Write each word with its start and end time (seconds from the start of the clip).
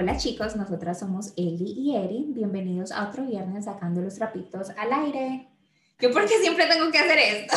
Hola 0.00 0.16
chicos, 0.16 0.54
nosotras 0.54 1.00
somos 1.00 1.32
Eli 1.36 1.74
y 1.76 1.96
Eri. 1.96 2.26
Bienvenidos 2.28 2.92
a 2.92 3.08
otro 3.08 3.26
viernes 3.26 3.64
sacando 3.64 4.00
los 4.00 4.14
trapitos 4.14 4.70
al 4.78 4.92
aire. 4.92 5.48
Yo 5.98 6.12
porque 6.12 6.38
siempre 6.38 6.66
tengo 6.68 6.88
que 6.92 6.98
hacer 6.98 7.18
esto. 7.18 7.56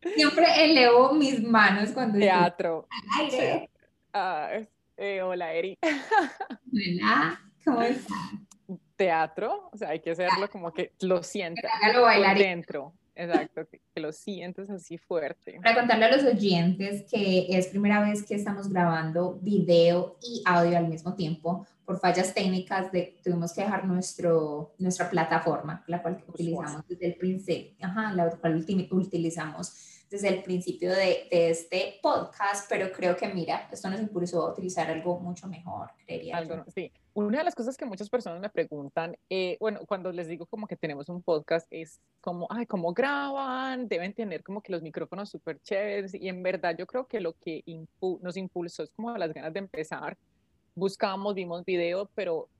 siempre 0.16 0.46
elevo 0.64 1.12
mis 1.12 1.42
manos 1.42 1.90
cuando 1.90 2.18
teatro 2.18 2.88
al 2.90 3.24
aire. 3.26 3.70
Ah, 4.14 4.48
eh, 4.96 5.20
hola 5.20 5.52
Eri. 5.52 5.78
Hola, 5.82 7.40
¿cómo 7.62 7.82
estás? 7.82 8.16
Teatro, 8.96 9.68
o 9.70 9.76
sea, 9.76 9.90
hay 9.90 10.00
que 10.00 10.12
hacerlo 10.12 10.48
como 10.48 10.72
que 10.72 10.92
lo 11.00 11.22
sientas 11.22 11.70
Hágalo 11.74 12.04
bailar. 12.04 12.38
dentro. 12.38 12.94
Exacto, 13.16 13.66
que, 13.66 14.00
lo 14.00 14.12
sientes 14.12 14.68
así 14.68 14.98
fuerte. 14.98 15.58
Para 15.62 15.74
contarle 15.74 16.04
a 16.04 16.16
los 16.16 16.24
oyentes 16.24 17.04
que 17.10 17.46
es 17.48 17.68
primera 17.68 18.02
vez 18.02 18.22
que 18.24 18.34
estamos 18.34 18.68
grabando 18.68 19.38
video 19.40 20.18
y 20.22 20.42
audio 20.44 20.76
al 20.76 20.88
mismo 20.88 21.14
tiempo. 21.14 21.66
Por 21.84 21.98
fallas 21.98 22.34
técnicas 22.34 22.92
de, 22.92 23.16
tuvimos 23.24 23.54
que 23.54 23.62
dejar 23.62 23.86
nuestro, 23.86 24.74
nuestra 24.78 25.08
plataforma, 25.08 25.82
la 25.86 26.02
cual 26.02 26.22
utilizamos 26.26 26.86
desde 26.88 27.06
el 27.06 27.14
principio, 27.14 27.74
ajá, 27.80 28.12
la 28.12 28.28
cual 28.30 28.56
utilizamos 28.90 30.04
desde 30.10 30.28
el 30.28 30.42
principio 30.42 30.90
de, 30.90 31.26
de 31.30 31.50
este 31.50 31.94
podcast, 32.02 32.68
pero 32.68 32.92
creo 32.92 33.16
que 33.16 33.28
mira, 33.28 33.68
esto 33.72 33.88
nos 33.88 34.00
impulsó 34.00 34.46
a 34.46 34.52
utilizar 34.52 34.90
algo 34.90 35.18
mucho 35.20 35.46
mejor, 35.48 35.90
creería 36.04 36.36
Algo, 36.36 36.56
yo. 36.56 36.64
sí. 36.74 36.92
Una 37.16 37.38
de 37.38 37.44
las 37.44 37.54
cosas 37.54 37.78
que 37.78 37.86
muchas 37.86 38.10
personas 38.10 38.42
me 38.42 38.50
preguntan, 38.50 39.16
eh, 39.30 39.56
bueno, 39.58 39.80
cuando 39.86 40.12
les 40.12 40.28
digo 40.28 40.44
como 40.44 40.66
que 40.66 40.76
tenemos 40.76 41.08
un 41.08 41.22
podcast, 41.22 41.66
es 41.70 41.98
como, 42.20 42.46
ay, 42.50 42.66
¿cómo 42.66 42.92
graban? 42.92 43.88
Deben 43.88 44.12
tener 44.12 44.42
como 44.42 44.60
que 44.60 44.70
los 44.70 44.82
micrófonos 44.82 45.30
súper 45.30 45.58
chéveres. 45.62 46.12
Y 46.12 46.28
en 46.28 46.42
verdad 46.42 46.76
yo 46.78 46.86
creo 46.86 47.06
que 47.06 47.20
lo 47.20 47.32
que 47.32 47.64
nos 48.20 48.36
impulsó 48.36 48.82
es 48.82 48.90
como 48.90 49.16
las 49.16 49.32
ganas 49.32 49.50
de 49.54 49.60
empezar. 49.60 50.18
Buscamos, 50.74 51.34
vimos 51.34 51.64
video, 51.64 52.10
pero 52.14 52.50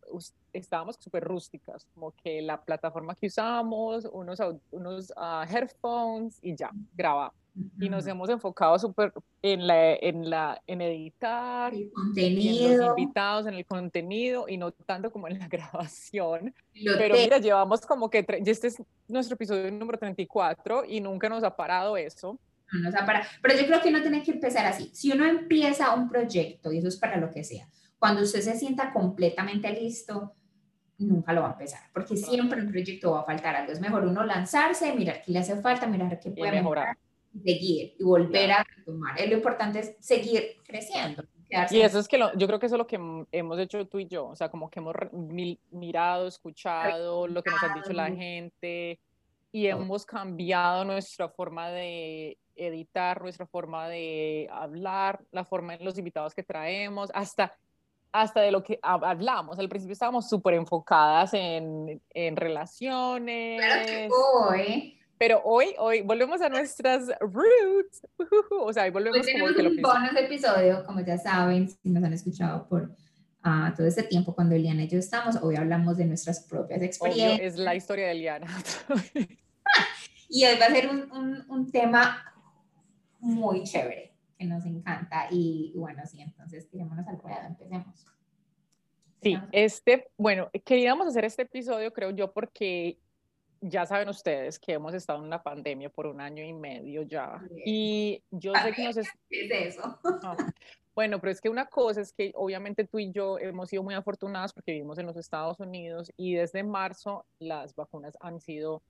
estábamos 0.52 0.96
súper 0.98 1.24
rústicas, 1.24 1.86
como 1.94 2.12
que 2.22 2.40
la 2.42 2.60
plataforma 2.62 3.14
que 3.14 3.26
usamos, 3.26 4.06
unos, 4.12 4.38
unos 4.70 5.12
ah, 5.16 5.46
headphones 5.50 6.38
y 6.42 6.54
ya, 6.56 6.70
grabamos. 6.94 7.34
Y 7.80 7.88
nos 7.88 8.06
hemos 8.06 8.28
enfocado 8.28 8.78
súper 8.78 9.14
en, 9.40 9.66
la, 9.66 9.94
en, 9.94 10.28
la, 10.28 10.60
en 10.66 10.82
editar, 10.82 11.72
El 11.72 11.80
y 11.80 11.82
en 11.84 11.88
los 11.88 11.92
contenido, 11.94 12.86
invitados, 12.98 13.46
en 13.46 13.54
el 13.54 13.64
contenido 13.64 14.44
y 14.46 14.58
no 14.58 14.72
tanto 14.72 15.10
como 15.10 15.26
en 15.26 15.38
la 15.38 15.48
grabación. 15.48 16.54
lo 16.74 16.98
Pero 16.98 17.14
te- 17.14 17.22
mira, 17.22 17.38
llevamos 17.38 17.80
como 17.86 18.10
que, 18.10 18.26
este 18.44 18.66
es 18.68 18.82
nuestro 19.08 19.36
episodio 19.36 19.70
número 19.72 19.98
34 19.98 20.84
y 20.86 21.00
nunca 21.00 21.30
nos 21.30 21.42
ha 21.44 21.56
parado 21.56 21.96
eso. 21.96 22.38
no 22.74 22.80
nos 22.80 22.94
ha 22.94 23.06
parado. 23.06 23.24
Pero 23.40 23.58
yo 23.58 23.66
creo 23.66 23.80
que 23.80 23.88
uno 23.88 24.02
tiene 24.02 24.22
que 24.22 24.32
empezar 24.32 24.66
así. 24.66 24.90
Si 24.92 25.10
uno 25.12 25.24
empieza 25.24 25.94
un 25.94 26.10
proyecto, 26.10 26.70
y 26.72 26.76
eso 26.78 26.88
es 26.88 26.96
para 26.98 27.16
lo 27.16 27.30
que 27.30 27.42
sea, 27.42 27.66
cuando 27.98 28.22
usted 28.22 28.40
se 28.40 28.56
sienta 28.58 28.92
completamente 28.92 29.70
listo, 29.72 30.34
nunca 30.98 31.32
lo 31.32 31.42
va 31.42 31.48
a 31.48 31.52
empezar, 31.52 31.80
porque 31.92 32.16
siempre 32.16 32.60
un 32.60 32.70
proyecto 32.70 33.12
va 33.12 33.20
a 33.20 33.24
faltar 33.24 33.54
algo. 33.56 33.72
Es 33.72 33.80
mejor 33.80 34.04
uno 34.06 34.24
lanzarse, 34.24 34.94
mirar 34.94 35.22
qué 35.22 35.32
le 35.32 35.40
hace 35.40 35.56
falta, 35.60 35.86
mirar 35.86 36.18
qué 36.20 36.30
puede 36.30 36.52
mejorar. 36.52 36.96
y 37.34 37.40
seguir 37.40 37.94
y 37.98 38.02
volver 38.02 38.50
a 38.52 38.64
retomar. 38.64 39.14
Lo 39.28 39.34
importante 39.36 39.80
es 39.80 39.94
seguir 40.00 40.56
creciendo. 40.64 41.22
Y 41.70 41.80
eso 41.82 41.98
es 41.98 42.08
que 42.08 42.16
lo- 42.18 42.34
yo 42.36 42.46
creo 42.46 42.58
que 42.58 42.64
eso 42.66 42.76
es 42.76 42.78
lo 42.78 42.86
que 42.86 42.98
hemos 43.30 43.58
hecho 43.58 43.86
tú 43.86 43.98
y 43.98 44.06
yo, 44.08 44.26
o 44.28 44.34
sea, 44.36 44.48
como 44.50 44.70
que 44.70 44.80
hemos 44.80 44.94
mirado, 45.70 46.26
escuchado 46.26 47.28
lo 47.28 47.42
que 47.42 47.50
nos 47.50 47.62
han 47.62 47.74
dicho 47.74 47.92
la 47.92 48.10
gente 48.10 48.98
y 49.52 49.66
hemos 49.66 50.06
cambiado 50.06 50.84
nuestra 50.86 51.28
forma 51.28 51.68
de 51.68 52.38
editar, 52.56 53.20
nuestra 53.20 53.46
forma 53.46 53.86
de 53.88 54.48
hablar, 54.50 55.22
la 55.30 55.44
forma 55.44 55.76
de 55.76 55.84
los 55.84 55.98
invitados 55.98 56.34
que 56.34 56.42
traemos, 56.42 57.10
hasta, 57.14 57.52
hasta 58.20 58.40
de 58.40 58.50
lo 58.50 58.62
que 58.62 58.80
hab- 58.80 59.06
hablamos. 59.06 59.58
Al 59.58 59.68
principio 59.68 59.92
estábamos 59.92 60.28
súper 60.28 60.54
enfocadas 60.54 61.34
en, 61.34 62.00
en 62.14 62.36
relaciones, 62.36 63.60
que 63.86 64.08
hoy, 64.10 64.98
pero 65.18 65.40
hoy, 65.44 65.74
hoy 65.78 66.02
volvemos 66.02 66.40
a 66.42 66.48
nuestras 66.48 67.08
roots, 67.20 68.02
o 68.50 68.72
sea, 68.72 68.82
hoy 68.84 68.88
hoy 68.88 68.92
volvemos 68.92 69.18
como 69.18 69.26
tenemos 69.32 69.52
que 69.56 69.62
lo 69.62 69.70
un 69.70 69.82
bonus 69.82 70.16
episodio, 70.16 70.84
como 70.84 71.00
ya 71.00 71.18
saben, 71.18 71.68
si 71.68 71.88
nos 71.90 72.04
han 72.04 72.12
escuchado 72.12 72.68
por 72.68 72.90
ah, 73.42 73.72
todo 73.76 73.86
este 73.86 74.02
tiempo 74.02 74.34
cuando 74.34 74.54
Eliana 74.54 74.82
y 74.84 74.88
yo 74.88 74.98
estamos, 74.98 75.36
hoy 75.42 75.56
hablamos 75.56 75.96
de 75.96 76.04
nuestras 76.06 76.40
propias 76.40 76.78
Obvio, 76.78 76.86
experiencias. 76.88 77.40
es 77.54 77.56
la 77.58 77.74
historia 77.74 78.06
de 78.06 78.12
Eliana. 78.12 78.46
Y 80.28 80.44
hoy 80.44 80.58
va 80.58 80.66
a 80.66 80.70
ser 80.70 80.88
un, 80.88 81.10
un, 81.12 81.44
un 81.48 81.70
tema 81.70 82.20
muy 83.20 83.62
chévere, 83.62 84.15
que 84.38 84.44
nos 84.44 84.64
encanta. 84.66 85.28
Y 85.30 85.72
bueno, 85.76 86.02
sí, 86.06 86.20
entonces 86.20 86.68
tirémonos 86.68 87.06
al 87.08 87.18
ruedo, 87.18 87.38
empecemos. 87.46 88.06
Sí, 89.22 89.36
este, 89.52 90.08
bueno, 90.16 90.50
queríamos 90.64 91.06
hacer 91.06 91.24
este 91.24 91.42
episodio, 91.42 91.92
creo 91.92 92.10
yo, 92.10 92.32
porque 92.32 92.98
ya 93.60 93.86
saben 93.86 94.08
ustedes 94.08 94.58
que 94.58 94.74
hemos 94.74 94.94
estado 94.94 95.18
en 95.18 95.24
una 95.24 95.42
pandemia 95.42 95.88
por 95.88 96.06
un 96.06 96.20
año 96.20 96.44
y 96.44 96.52
medio 96.52 97.02
ya. 97.02 97.40
Y 97.64 98.22
yo 98.30 98.52
sé 98.54 98.72
que 98.72 98.84
nos... 98.84 98.96
es- 98.98 99.08
¿Qué 99.28 99.46
es 99.46 99.74
eso? 99.76 99.98
Bueno, 100.94 101.18
pero 101.20 101.30
es 101.32 101.40
que 101.40 101.48
una 101.48 101.66
cosa 101.66 102.00
es 102.00 102.12
que 102.12 102.32
obviamente 102.36 102.84
tú 102.86 102.98
y 102.98 103.10
yo 103.12 103.38
hemos 103.38 103.68
sido 103.70 103.82
muy 103.82 103.94
afortunadas 103.94 104.52
porque 104.52 104.72
vivimos 104.72 104.98
en 104.98 105.06
los 105.06 105.16
Estados 105.16 105.58
Unidos 105.60 106.12
y 106.16 106.34
desde 106.34 106.62
marzo 106.62 107.26
las 107.38 107.74
vacunas 107.74 108.16
han 108.20 108.40
sido, 108.40 108.82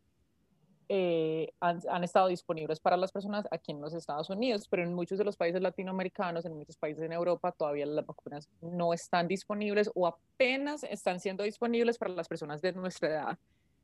eh, 0.89 1.53
han, 1.61 1.81
han 1.91 2.05
estado 2.05 2.29
disponibles 2.29 2.81
para 2.81 2.97
las 2.97 3.11
personas 3.13 3.47
aquí 3.51 3.73
en 3.73 3.81
los 3.81 3.93
Estados 3.95 4.31
Unidos, 4.31 4.69
pero 4.69 4.83
en 4.83 4.95
muchos 4.95 5.19
de 5.19 5.25
los 5.25 5.37
países 5.37 5.61
latinoamericanos, 5.61 6.45
en 6.45 6.57
muchos 6.57 6.77
países 6.77 7.03
en 7.03 7.13
Europa, 7.13 7.53
todavía 7.53 7.87
las 7.87 8.07
vacunas 8.07 8.49
no 8.61 8.93
están 8.93 9.27
disponibles 9.29 9.91
o 9.95 10.07
apenas 10.07 10.85
están 10.85 11.19
siendo 11.21 11.43
disponibles 11.45 11.99
para 11.99 12.13
las 12.13 12.29
personas 12.29 12.63
de 12.63 12.73
nuestra 12.73 13.09
edad. 13.09 13.39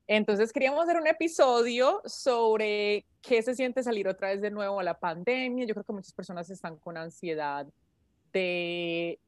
Entonces 0.08 0.52
queríamos 0.52 0.82
hacer 0.82 1.00
un 1.00 1.06
episodio 1.06 2.02
sobre 2.04 3.04
qué 3.20 3.40
se 3.42 3.54
siente 3.54 3.82
salir 3.82 4.08
otra 4.08 4.28
vez 4.28 4.40
de 4.40 4.50
nuevo 4.50 4.80
a 4.80 4.82
la 4.82 4.98
pandemia. 4.98 5.64
Yo 5.64 5.74
creo 5.74 5.84
que 5.84 5.92
muchas 5.92 6.12
personas 6.12 6.50
están 6.50 6.76
con 6.76 6.96
ansiedad 6.96 7.66
de 8.32 9.18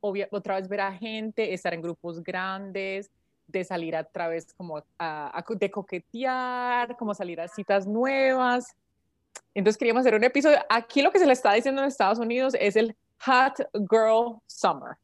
obvia- 0.00 0.28
otra 0.30 0.56
vez 0.56 0.68
ver 0.68 0.82
a 0.82 0.92
gente, 0.92 1.52
estar 1.52 1.74
en 1.74 1.82
grupos 1.82 2.22
grandes, 2.22 3.10
de 3.46 3.64
salir 3.64 3.94
a 3.96 4.04
través 4.04 4.52
como 4.54 4.78
a, 4.78 5.38
a- 5.38 5.44
de 5.54 5.70
coquetear, 5.70 6.96
como 6.96 7.14
salir 7.14 7.40
a 7.40 7.48
citas 7.48 7.86
nuevas. 7.86 8.74
Entonces 9.54 9.78
queríamos 9.78 10.00
hacer 10.00 10.14
un 10.14 10.24
episodio. 10.24 10.58
Aquí 10.68 11.02
lo 11.02 11.10
que 11.12 11.18
se 11.18 11.26
le 11.26 11.32
está 11.32 11.52
diciendo 11.52 11.82
en 11.82 11.88
Estados 11.88 12.18
Unidos 12.18 12.54
es 12.58 12.76
el 12.76 12.96
Hot 13.24 13.68
Girl 13.90 14.38
Summer, 14.46 14.96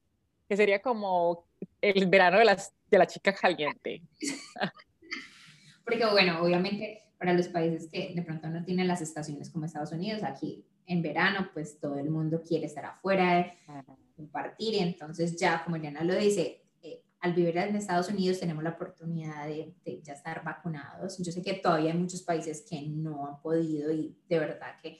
que 0.48 0.56
sería 0.56 0.80
como 0.80 1.44
el 1.80 2.06
verano 2.06 2.38
de, 2.38 2.44
las, 2.44 2.72
de 2.90 2.98
la 2.98 3.06
chica 3.06 3.32
caliente. 3.34 4.02
Porque 5.84 6.06
bueno, 6.06 6.42
obviamente 6.42 7.02
para 7.18 7.32
los 7.34 7.48
países 7.48 7.88
que 7.90 8.12
de 8.14 8.22
pronto 8.22 8.48
no 8.48 8.64
tienen 8.64 8.88
las 8.88 9.02
estaciones 9.02 9.50
como 9.50 9.66
Estados 9.66 9.92
Unidos, 9.92 10.22
aquí 10.22 10.64
en 10.86 11.02
verano 11.02 11.50
pues 11.52 11.78
todo 11.78 11.98
el 11.98 12.10
mundo 12.10 12.42
quiere 12.46 12.66
estar 12.66 12.84
afuera, 12.84 13.52
compartir, 14.16 14.76
entonces 14.76 15.36
ya 15.36 15.62
como 15.62 15.76
Eliana 15.76 16.02
lo 16.02 16.14
dice, 16.14 16.62
al 17.20 17.34
vivir 17.34 17.56
en 17.58 17.76
Estados 17.76 18.08
Unidos 18.08 18.40
tenemos 18.40 18.64
la 18.64 18.70
oportunidad 18.70 19.46
de, 19.46 19.74
de 19.84 20.02
ya 20.02 20.14
estar 20.14 20.42
vacunados. 20.42 21.18
Yo 21.18 21.30
sé 21.32 21.42
que 21.42 21.54
todavía 21.54 21.92
hay 21.92 21.98
muchos 21.98 22.22
países 22.22 22.64
que 22.68 22.80
no 22.82 23.26
han 23.26 23.40
podido 23.40 23.92
y 23.92 24.16
de 24.28 24.38
verdad 24.38 24.76
que 24.82 24.98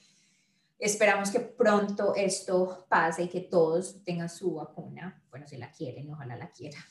esperamos 0.77 1.31
que 1.31 1.39
pronto 1.39 2.13
esto 2.15 2.85
pase 2.89 3.23
y 3.23 3.29
que 3.29 3.41
todos 3.41 4.03
tengan 4.03 4.29
su 4.29 4.55
vacuna, 4.55 5.23
bueno, 5.29 5.47
si 5.47 5.57
la 5.57 5.71
quieren, 5.71 6.11
ojalá 6.11 6.35
la 6.35 6.51
quieran, 6.51 6.81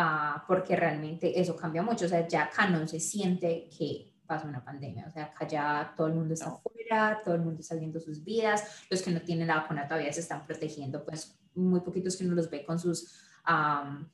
Ah, 0.00 0.44
porque 0.46 0.76
realmente 0.76 1.40
eso 1.40 1.56
cambia 1.56 1.82
mucho, 1.82 2.04
o 2.04 2.08
sea, 2.08 2.28
ya 2.28 2.44
acá 2.44 2.70
no 2.70 2.86
se 2.86 3.00
siente 3.00 3.68
que 3.76 4.14
pasa 4.28 4.46
una 4.46 4.64
pandemia, 4.64 5.08
o 5.08 5.10
sea, 5.10 5.24
acá 5.24 5.44
ya 5.44 5.92
todo 5.96 6.06
el 6.06 6.14
mundo 6.14 6.34
está 6.34 6.50
afuera, 6.50 7.20
todo 7.24 7.34
el 7.34 7.40
mundo 7.40 7.58
está 7.58 7.74
viendo 7.74 7.98
sus 7.98 8.22
vidas, 8.22 8.86
los 8.90 9.02
que 9.02 9.10
no 9.10 9.20
tienen 9.22 9.48
la 9.48 9.56
vacuna 9.56 9.88
todavía 9.88 10.12
se 10.12 10.20
están 10.20 10.46
protegiendo, 10.46 11.04
pues 11.04 11.36
muy 11.56 11.80
poquitos 11.80 12.16
que 12.16 12.24
uno 12.24 12.36
los 12.36 12.48
ve 12.48 12.64
con 12.64 12.78
sus 12.78 13.12
am, 13.42 14.08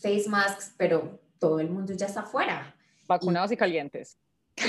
face 0.00 0.28
masks, 0.28 0.74
pero 0.76 1.20
todo 1.38 1.60
el 1.60 1.70
mundo 1.70 1.92
ya 1.94 2.06
está 2.06 2.20
afuera, 2.20 2.74
Vacunados 3.06 3.50
y 3.52 3.56
calientes. 3.56 4.16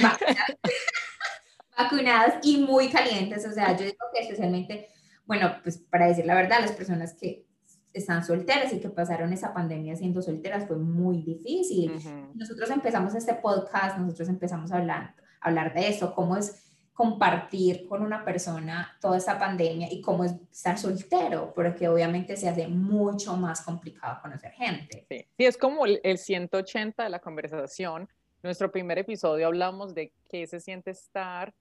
vacunados, 0.01 0.57
vacunados 1.77 2.33
y 2.43 2.57
muy 2.57 2.89
calientes, 2.89 3.45
o 3.45 3.51
sea, 3.51 3.75
yo 3.77 3.85
digo 3.85 3.97
que 4.13 4.21
especialmente, 4.21 4.87
bueno, 5.25 5.55
pues 5.63 5.77
para 5.77 6.07
decir 6.07 6.25
la 6.25 6.35
verdad, 6.35 6.59
las 6.61 6.71
personas 6.73 7.13
que 7.13 7.45
están 7.93 8.25
solteras 8.25 8.73
y 8.73 8.79
que 8.79 8.89
pasaron 8.89 9.31
esa 9.33 9.53
pandemia 9.53 9.95
siendo 9.95 10.21
solteras 10.21 10.67
fue 10.67 10.77
muy 10.77 11.21
difícil. 11.21 11.91
Ujú. 11.95 12.31
Nosotros 12.33 12.69
empezamos 12.71 13.13
este 13.13 13.35
podcast, 13.35 13.99
nosotros 13.99 14.29
empezamos 14.29 14.71
a 14.71 14.77
hablar, 14.77 15.15
a 15.39 15.47
hablar 15.47 15.73
de 15.75 15.89
eso, 15.89 16.13
cómo 16.15 16.35
es 16.35 16.72
compartir 16.93 17.87
con 17.87 18.03
una 18.03 18.23
persona 18.23 18.95
toda 19.01 19.17
esta 19.17 19.39
pandemia 19.39 19.91
y 19.91 19.99
cómo 19.99 20.23
es 20.23 20.33
estar 20.51 20.77
soltero, 20.77 21.51
porque 21.53 21.87
obviamente 21.87 22.37
se 22.37 22.47
hace 22.47 22.67
mucho 22.67 23.35
más 23.35 23.61
complicado 23.61 24.19
conocer 24.21 24.51
gente. 24.51 25.05
Sí, 25.09 25.25
sí, 25.35 25.45
es 25.45 25.57
como 25.57 25.85
el, 25.85 25.99
el 26.03 26.19
180 26.19 27.03
de 27.03 27.09
la 27.09 27.19
conversación. 27.19 28.07
Nuestro 28.43 28.71
primer 28.71 28.99
episodio 28.99 29.47
hablamos 29.47 29.95
de 29.95 30.13
qué 30.29 30.45
se 30.45 30.59
siente 30.59 30.91
estar, 30.91 31.53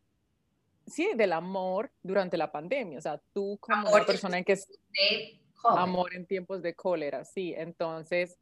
sí, 0.87 1.08
del 1.17 1.32
amor 1.32 1.90
durante 2.02 2.37
la 2.37 2.52
pandemia. 2.52 2.99
O 2.99 3.02
sea, 3.02 3.20
tú 3.32 3.56
como 3.61 3.88
Amor, 3.88 3.94
una 3.94 4.06
persona 4.06 4.38
en 4.38 4.44
que 4.44 4.52
es 4.52 4.69
De 4.69 5.40
Amor 5.64 6.14
en 6.14 6.26
tiempos 6.26 6.61
de 6.61 6.75
cólera, 6.75 7.25
sí. 7.25 7.55
Entonces, 7.56 8.37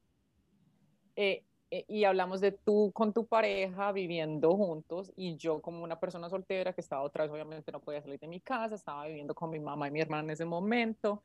eh, 1.15 1.45
y 1.71 2.05
hablamos 2.05 2.41
de 2.41 2.53
tú 2.53 2.91
con 2.93 3.13
tu 3.13 3.27
pareja 3.27 3.93
viviendo 3.93 4.57
juntos 4.57 5.13
y 5.17 5.37
yo 5.37 5.61
como 5.61 5.85
una 5.85 6.01
persona 6.01 6.29
soltera 6.29 6.73
que 6.73 6.81
estaba 6.81 7.03
otra 7.03 7.25
vez, 7.25 7.33
obviamente 7.33 7.71
no 7.71 7.81
podía 7.81 8.03
salir 8.03 8.19
de 8.19 8.27
mi 8.27 8.41
casa, 8.41 8.75
estaba 8.75 9.07
viviendo 9.07 9.35
con 9.35 9.51
mi 9.51 9.61
mamá 9.61 9.89
y 9.89 9.91
mi 9.93 10.01
hermana 10.01 10.25
en 10.25 10.31
ese 10.31 10.45
momento. 10.45 11.23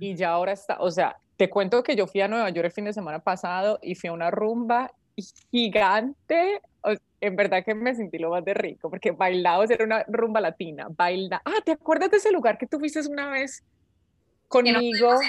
Y 0.00 0.14
ya 0.14 0.30
ahora 0.30 0.52
está, 0.52 0.76
o 0.80 0.90
sea, 0.90 1.16
te 1.36 1.50
cuento 1.50 1.82
que 1.82 1.96
yo 1.96 2.06
fui 2.06 2.20
a 2.20 2.28
Nueva 2.28 2.48
York 2.50 2.66
el 2.66 2.72
fin 2.72 2.84
de 2.84 2.92
semana 2.92 3.18
pasado 3.18 3.78
y 3.82 3.94
fui 3.94 4.08
a 4.08 4.12
una 4.12 4.30
rumba 4.30 4.92
gigante. 5.50 6.60
En 7.20 7.36
verdad 7.36 7.64
que 7.64 7.74
me 7.74 7.94
sentí 7.94 8.18
lo 8.18 8.30
más 8.30 8.44
de 8.44 8.54
rico, 8.54 8.90
porque 8.90 9.10
bailados 9.10 9.70
era 9.70 9.84
una 9.84 10.04
rumba 10.06 10.40
latina. 10.40 10.88
Baila. 10.90 11.40
Ah, 11.44 11.60
¿te 11.64 11.72
acuerdas 11.72 12.10
de 12.10 12.18
ese 12.18 12.30
lugar 12.30 12.58
que 12.58 12.66
tú 12.66 12.78
fuiste 12.78 13.00
una 13.08 13.30
vez 13.30 13.64
conmigo? 14.48 15.14
No, 15.14 15.20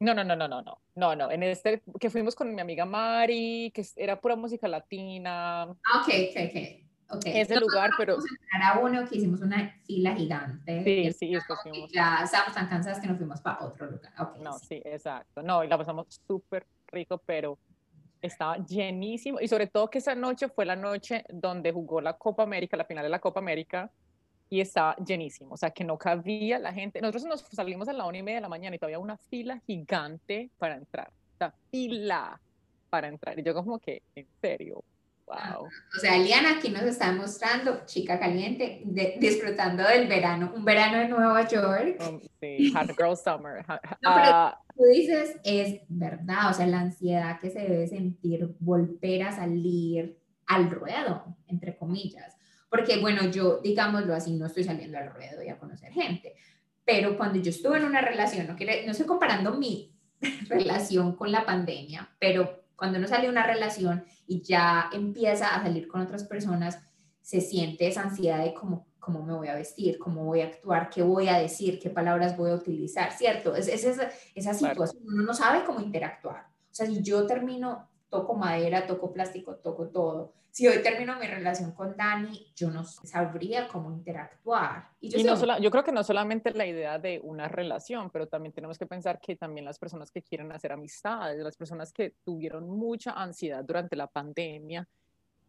no, 0.00 0.14
no, 0.14 0.24
no, 0.24 0.36
no, 0.36 0.48
no, 0.48 0.62
no, 0.94 1.16
no. 1.16 1.30
En 1.30 1.42
este 1.42 1.82
que 2.00 2.10
fuimos 2.10 2.34
con 2.34 2.54
mi 2.54 2.60
amiga 2.60 2.84
Mari, 2.84 3.70
que 3.74 3.86
era 3.96 4.20
pura 4.20 4.36
música 4.36 4.68
latina. 4.68 5.62
Ah, 5.62 6.02
ok, 6.02 6.08
ok, 6.30 6.36
ok. 6.48 6.84
Okay. 7.16 7.38
Ese 7.40 7.60
lugar, 7.60 7.90
pero... 7.98 8.16
Era 8.56 8.80
uno 8.80 9.06
que 9.06 9.18
hicimos 9.18 9.40
una 9.40 9.78
fila 9.84 10.14
gigante. 10.14 10.82
Sí, 10.82 11.12
sí, 11.12 11.34
después 11.34 11.60
fuimos. 11.62 11.92
Ya 11.92 12.20
estábamos 12.24 12.54
tan 12.54 12.68
cansadas 12.68 12.98
que 12.98 13.06
nos 13.06 13.18
fuimos 13.18 13.40
para 13.40 13.62
otro 13.62 13.90
lugar. 13.90 14.12
Okay, 14.18 14.42
no, 14.42 14.58
sí. 14.58 14.80
exacto. 14.84 15.42
No, 15.42 15.62
y 15.62 15.68
la 15.68 15.76
pasamos 15.76 16.20
súper 16.26 16.66
rico, 16.88 17.22
pero 17.24 17.58
estaba 18.22 18.56
llenísimo. 18.64 19.38
Y 19.40 19.48
sobre 19.48 19.66
todo 19.66 19.90
que 19.90 19.98
esa 19.98 20.14
noche 20.14 20.48
fue 20.48 20.64
la 20.64 20.76
noche 20.76 21.24
donde 21.28 21.72
jugó 21.72 22.00
la 22.00 22.14
Copa 22.14 22.42
América, 22.42 22.76
la 22.76 22.86
final 22.86 23.04
de 23.04 23.10
la 23.10 23.20
Copa 23.20 23.40
América, 23.40 23.90
y 24.54 24.60
estaba 24.60 24.94
llenísimo. 24.96 25.54
O 25.54 25.56
sea, 25.56 25.70
que 25.70 25.82
no 25.82 25.98
cabía 25.98 26.60
la 26.60 26.72
gente. 26.72 27.00
Nosotros 27.00 27.24
nos 27.24 27.40
salimos 27.40 27.88
a 27.88 27.92
la 27.92 28.06
una 28.06 28.18
y 28.18 28.22
media 28.22 28.36
de 28.36 28.42
la 28.42 28.48
mañana 28.48 28.76
y 28.76 28.78
todavía 28.78 29.00
una 29.00 29.16
fila 29.16 29.60
gigante 29.66 30.48
para 30.58 30.76
entrar. 30.76 31.10
Sea, 31.38 31.52
fila 31.72 32.40
para 32.88 33.08
entrar. 33.08 33.36
Y 33.36 33.42
yo 33.42 33.52
como 33.52 33.80
que, 33.80 34.02
en 34.14 34.28
serio, 34.40 34.84
Wow. 35.26 35.64
O 35.96 36.00
sea, 36.00 36.18
Liana 36.18 36.58
aquí 36.58 36.68
nos 36.68 36.82
está 36.82 37.10
mostrando, 37.12 37.86
chica 37.86 38.18
caliente, 38.20 38.82
disfrutando 39.18 39.82
del 39.82 40.06
verano, 40.06 40.52
un 40.54 40.66
verano 40.66 40.98
en 40.98 41.08
Nueva 41.08 41.48
York. 41.48 41.96
Um, 42.06 42.20
sí, 42.40 42.70
hot 42.74 42.90
girl 42.94 43.16
summer. 43.16 43.64
Ah, 44.04 44.60
tú 44.76 44.84
dices, 44.84 45.40
es 45.42 45.80
verdad, 45.88 46.50
o 46.50 46.52
sea, 46.52 46.66
la 46.66 46.80
ansiedad 46.80 47.40
que 47.40 47.48
se 47.48 47.60
debe 47.60 47.86
sentir 47.86 48.54
volver 48.60 49.22
a 49.22 49.32
salir 49.32 50.18
al 50.46 50.70
ruedo, 50.70 51.24
entre 51.46 51.74
comillas. 51.74 52.36
Porque, 52.68 52.98
bueno, 52.98 53.30
yo, 53.30 53.60
digámoslo 53.62 54.14
así, 54.14 54.32
no 54.34 54.46
estoy 54.46 54.64
saliendo 54.64 54.98
al 54.98 55.10
ruedo 55.12 55.42
y 55.42 55.48
a 55.48 55.58
conocer 55.58 55.92
gente, 55.92 56.34
pero 56.84 57.16
cuando 57.16 57.38
yo 57.38 57.50
estuve 57.50 57.78
en 57.78 57.84
una 57.84 58.00
relación, 58.00 58.46
no, 58.46 58.56
quiere, 58.56 58.84
no 58.84 58.92
estoy 58.92 59.06
comparando 59.06 59.54
mi 59.54 59.94
relación 60.48 61.14
con 61.14 61.30
la 61.30 61.46
pandemia, 61.46 62.10
pero 62.18 62.64
cuando 62.76 62.98
uno 62.98 63.06
sale 63.06 63.24
de 63.24 63.30
una 63.30 63.46
relación 63.46 64.04
y 64.26 64.42
ya 64.42 64.90
empieza 64.92 65.54
a 65.54 65.62
salir 65.62 65.86
con 65.88 66.00
otras 66.00 66.24
personas, 66.24 66.80
se 67.20 67.40
siente 67.40 67.86
esa 67.86 68.02
ansiedad 68.02 68.44
de 68.44 68.52
cómo, 68.52 68.86
cómo 68.98 69.22
me 69.24 69.32
voy 69.32 69.48
a 69.48 69.54
vestir, 69.54 69.98
cómo 69.98 70.24
voy 70.24 70.40
a 70.40 70.46
actuar, 70.46 70.90
qué 70.90 71.02
voy 71.02 71.28
a 71.28 71.38
decir, 71.38 71.78
qué 71.78 71.90
palabras 71.90 72.36
voy 72.36 72.50
a 72.50 72.54
utilizar, 72.54 73.12
¿cierto? 73.12 73.54
Es, 73.54 73.68
es 73.68 73.84
esa, 73.84 74.10
esa 74.34 74.52
situación, 74.52 75.02
uno 75.06 75.22
no 75.22 75.32
sabe 75.32 75.64
cómo 75.64 75.80
interactuar. 75.80 76.48
O 76.70 76.74
sea, 76.74 76.86
si 76.86 77.00
yo 77.02 77.26
termino 77.26 77.88
toco 78.14 78.34
madera, 78.34 78.86
toco 78.86 79.12
plástico, 79.12 79.56
toco 79.56 79.88
todo. 79.88 80.34
Si 80.54 80.68
hoy 80.68 80.84
termino 80.84 81.18
mi 81.18 81.26
relación 81.26 81.72
con 81.72 81.96
Dani, 81.96 82.52
yo 82.54 82.70
no 82.70 82.84
sabría 82.84 83.66
cómo 83.66 83.90
interactuar. 83.90 84.88
Y 85.00 85.08
yo, 85.08 85.34
no 85.34 85.58
yo 85.58 85.68
creo 85.68 85.82
que 85.82 85.90
no 85.90 86.04
solamente 86.04 86.52
la 86.52 86.64
idea 86.64 86.96
de 87.00 87.18
una 87.24 87.48
relación, 87.48 88.08
pero 88.08 88.28
también 88.28 88.52
tenemos 88.52 88.78
que 88.78 88.86
pensar 88.86 89.18
que 89.20 89.34
también 89.34 89.64
las 89.64 89.80
personas 89.80 90.12
que 90.12 90.22
quieren 90.22 90.52
hacer 90.52 90.70
amistades, 90.70 91.42
las 91.42 91.56
personas 91.56 91.92
que 91.92 92.14
tuvieron 92.24 92.70
mucha 92.70 93.10
ansiedad 93.20 93.64
durante 93.64 93.96
la 93.96 94.06
pandemia, 94.06 94.86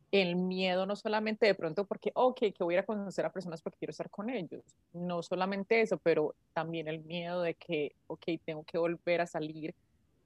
el 0.10 0.38
miedo 0.38 0.88
no 0.88 0.96
solamente 0.96 1.46
de 1.46 1.54
pronto 1.54 1.86
porque, 1.86 2.12
ok, 2.16 2.40
que 2.40 2.64
voy 2.64 2.78
a 2.78 2.84
conocer 2.84 3.28
a 3.28 3.32
personas 3.32 3.62
porque 3.62 3.78
quiero 3.78 3.92
estar 3.92 4.10
con 4.10 4.32
ellos, 4.32 4.64
no 4.92 5.22
solamente 5.22 5.82
eso, 5.82 6.00
pero 6.00 6.34
también 6.52 6.88
el 6.88 7.02
miedo 7.02 7.44
de 7.44 7.54
que, 7.54 7.96
ok, 8.08 8.26
tengo 8.44 8.64
que 8.64 8.80
volver 8.80 9.22
a 9.22 9.28
salir 9.28 9.76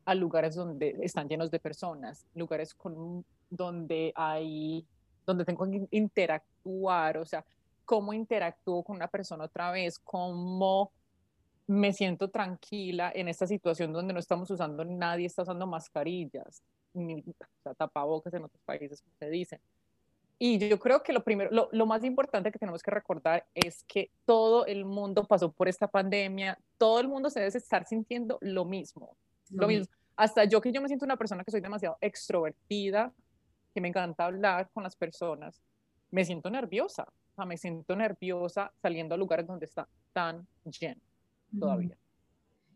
a 0.09 0.15
lugares 0.15 0.55
donde 0.55 0.97
están 1.03 1.29
llenos 1.29 1.51
de 1.51 1.59
personas, 1.59 2.25
lugares 2.33 2.73
con, 2.73 3.23
donde 3.47 4.11
hay, 4.15 4.83
donde 5.23 5.45
tengo 5.45 5.69
que 5.69 5.87
interactuar, 5.91 7.19
o 7.19 7.25
sea, 7.25 7.45
cómo 7.85 8.11
interactúo 8.11 8.83
con 8.83 8.95
una 8.95 9.07
persona 9.07 9.43
otra 9.43 9.69
vez, 9.69 9.99
cómo 9.99 10.91
me 11.67 11.93
siento 11.93 12.27
tranquila 12.27 13.11
en 13.13 13.27
esta 13.27 13.45
situación 13.45 13.93
donde 13.93 14.11
no 14.11 14.19
estamos 14.19 14.49
usando, 14.49 14.83
nadie 14.83 15.27
está 15.27 15.43
usando 15.43 15.67
mascarillas, 15.67 16.63
ni 16.95 17.19
o 17.19 17.61
sea, 17.61 17.75
tapabocas 17.75 18.33
en 18.33 18.45
otros 18.45 18.63
países, 18.65 19.03
como 19.03 19.15
se 19.19 19.29
dice. 19.29 19.61
Y 20.39 20.57
yo 20.57 20.79
creo 20.79 21.03
que 21.03 21.13
lo 21.13 21.23
primero, 21.23 21.51
lo, 21.51 21.69
lo, 21.71 21.85
más 21.85 22.03
importante 22.03 22.51
que 22.51 22.57
tenemos 22.57 22.81
que 22.81 22.89
recordar 22.89 23.45
es 23.53 23.83
que 23.83 24.09
todo 24.25 24.65
el 24.65 24.85
mundo 24.85 25.23
pasó 25.25 25.51
por 25.51 25.67
esta 25.67 25.87
pandemia, 25.87 26.57
todo 26.79 26.99
el 26.99 27.07
mundo 27.07 27.29
se 27.29 27.41
debe 27.41 27.55
estar 27.55 27.85
sintiendo 27.85 28.39
lo 28.41 28.65
mismo, 28.65 29.15
lo 29.51 29.67
mismo 29.67 29.98
hasta 30.19 30.43
yo 30.43 30.59
que 30.59 30.73
yo 30.73 30.81
me 30.81 30.89
siento 30.89 31.05
una 31.05 31.15
persona 31.15 31.45
que 31.45 31.51
soy 31.51 31.61
demasiado 31.61 31.97
extrovertida, 32.01 33.13
que 33.73 33.79
me 33.79 33.87
encanta 33.87 34.25
hablar 34.25 34.69
con 34.73 34.83
las 34.83 34.97
personas, 34.97 35.61
me 36.11 36.25
siento 36.25 36.49
nerviosa, 36.49 37.03
o 37.03 37.35
sea, 37.35 37.45
me 37.45 37.55
siento 37.55 37.95
nerviosa 37.95 38.69
saliendo 38.81 39.15
a 39.15 39.17
lugares 39.17 39.47
donde 39.47 39.65
está 39.65 39.87
tan 40.11 40.45
lleno 40.65 40.99
todavía. 41.57 41.97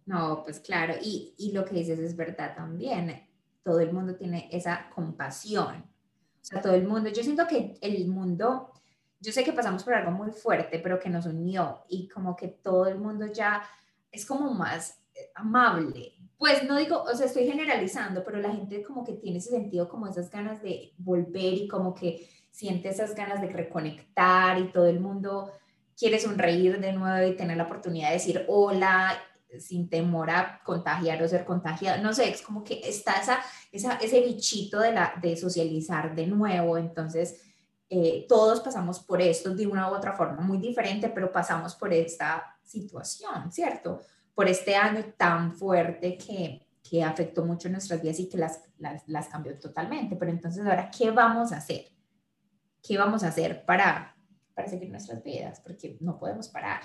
No, 0.06 0.42
pues 0.42 0.62
claro, 0.62 0.94
y, 1.02 1.36
y 1.38 1.52
lo 1.52 1.66
que 1.66 1.76
dices 1.76 2.00
es 2.00 2.16
verdad 2.16 2.56
también, 2.56 3.28
todo 3.62 3.82
el 3.82 3.92
mundo 3.92 4.16
tiene 4.16 4.48
esa 4.50 4.90
compasión, 4.90 5.76
o 5.76 6.46
sea, 6.46 6.62
todo 6.62 6.76
el 6.76 6.88
mundo, 6.88 7.10
yo 7.10 7.24
siento 7.24 7.46
que 7.46 7.78
el 7.82 8.08
mundo, 8.08 8.72
yo 9.20 9.34
sé 9.34 9.44
que 9.44 9.52
pasamos 9.52 9.84
por 9.84 9.96
algo 9.96 10.12
muy 10.12 10.32
fuerte, 10.32 10.80
pero 10.80 10.98
que 10.98 11.10
nos 11.10 11.26
unió 11.26 11.84
y 11.90 12.08
como 12.08 12.38
que 12.38 12.48
todo 12.48 12.88
el 12.88 13.00
mundo 13.00 13.26
ya 13.26 13.64
es 14.10 14.26
como 14.26 14.54
más 14.54 15.04
amable, 15.36 16.23
pues 16.38 16.64
no 16.64 16.78
digo, 16.78 17.04
o 17.04 17.16
sea, 17.16 17.26
estoy 17.26 17.46
generalizando, 17.46 18.24
pero 18.24 18.40
la 18.40 18.52
gente 18.52 18.84
como 18.84 19.04
que 19.04 19.14
tiene 19.14 19.38
ese 19.38 19.52
sentido, 19.52 19.88
como 19.88 20.08
esas 20.08 20.30
ganas 20.30 20.62
de 20.62 20.94
volver 20.98 21.54
y 21.54 21.68
como 21.68 21.94
que 21.94 22.28
siente 22.52 22.90
esas 22.90 23.16
ganas 23.16 23.42
de 23.42 23.48
reconectar 23.48 24.60
y 24.60 24.72
todo 24.72 24.88
el 24.88 25.00
mundo 25.00 25.52
quiere 25.98 26.20
sonreír 26.20 26.80
de 26.80 26.94
nuevo 26.94 27.32
y 27.32 27.36
tener 27.36 27.58
la 27.58 27.64
oportunidad 27.64 28.10
de 28.10 28.16
decir 28.16 28.46
hola 28.48 29.18
sin 29.60 29.90
temor 29.90 30.30
a 30.30 30.62
contagiar 30.64 31.22
o 31.22 31.28
ser 31.28 31.46
contagiado. 31.46 32.02
No 32.02 32.14
sé, 32.14 32.30
es 32.30 32.42
como 32.42 32.64
que 32.64 32.82
está 32.84 33.16
esa, 33.22 33.40
ese 33.72 34.22
bichito 34.22 34.80
de, 34.80 34.92
la, 34.92 35.14
de 35.22 35.36
socializar 35.38 36.16
de 36.16 36.28
nuevo. 36.28 36.78
Entonces, 36.78 37.42
eh, 37.90 38.26
todos 38.28 38.62
pasamos 38.62 39.00
por 39.00 39.22
esto 39.22 39.54
de 39.54 39.68
una 39.68 39.92
u 39.92 39.96
otra 39.96 40.14
forma, 40.14 40.42
muy 40.42 40.58
diferente, 40.58 41.10
pero 41.10 41.32
pasamos 41.32 41.76
por 41.76 41.94
esta 41.94 42.58
situación, 42.64 43.52
¿cierto? 43.52 44.02
Por 44.36 44.48
este 44.48 44.76
año 44.76 45.04
tan 45.18 45.54
fuerte 45.54 46.18
que, 46.18 46.66
que 46.88 47.04
afectó 47.04 47.46
mucho 47.46 47.70
nuestras 47.70 48.02
vidas 48.02 48.20
y 48.20 48.30
que 48.30 48.38
las, 48.38 48.64
las, 48.78 49.08
las, 49.08 49.28
cambió 49.28 49.58
totalmente. 49.60 50.16
Pero 50.16 50.32
entonces 50.32 50.66
ahora, 50.66 50.90
¿qué 50.96 51.12
vamos 51.12 51.52
a 51.52 51.58
hacer? 51.58 51.86
¿Qué 52.82 52.98
vamos 52.98 53.24
a 53.24 53.28
hacer 53.30 53.66
para, 53.66 54.16
para 54.54 54.68
seguir 54.68 54.90
nuestras 54.90 55.24
vidas? 55.24 55.62
Porque 55.62 55.98
no 56.00 56.18
podemos 56.18 56.50
parar. 56.50 56.82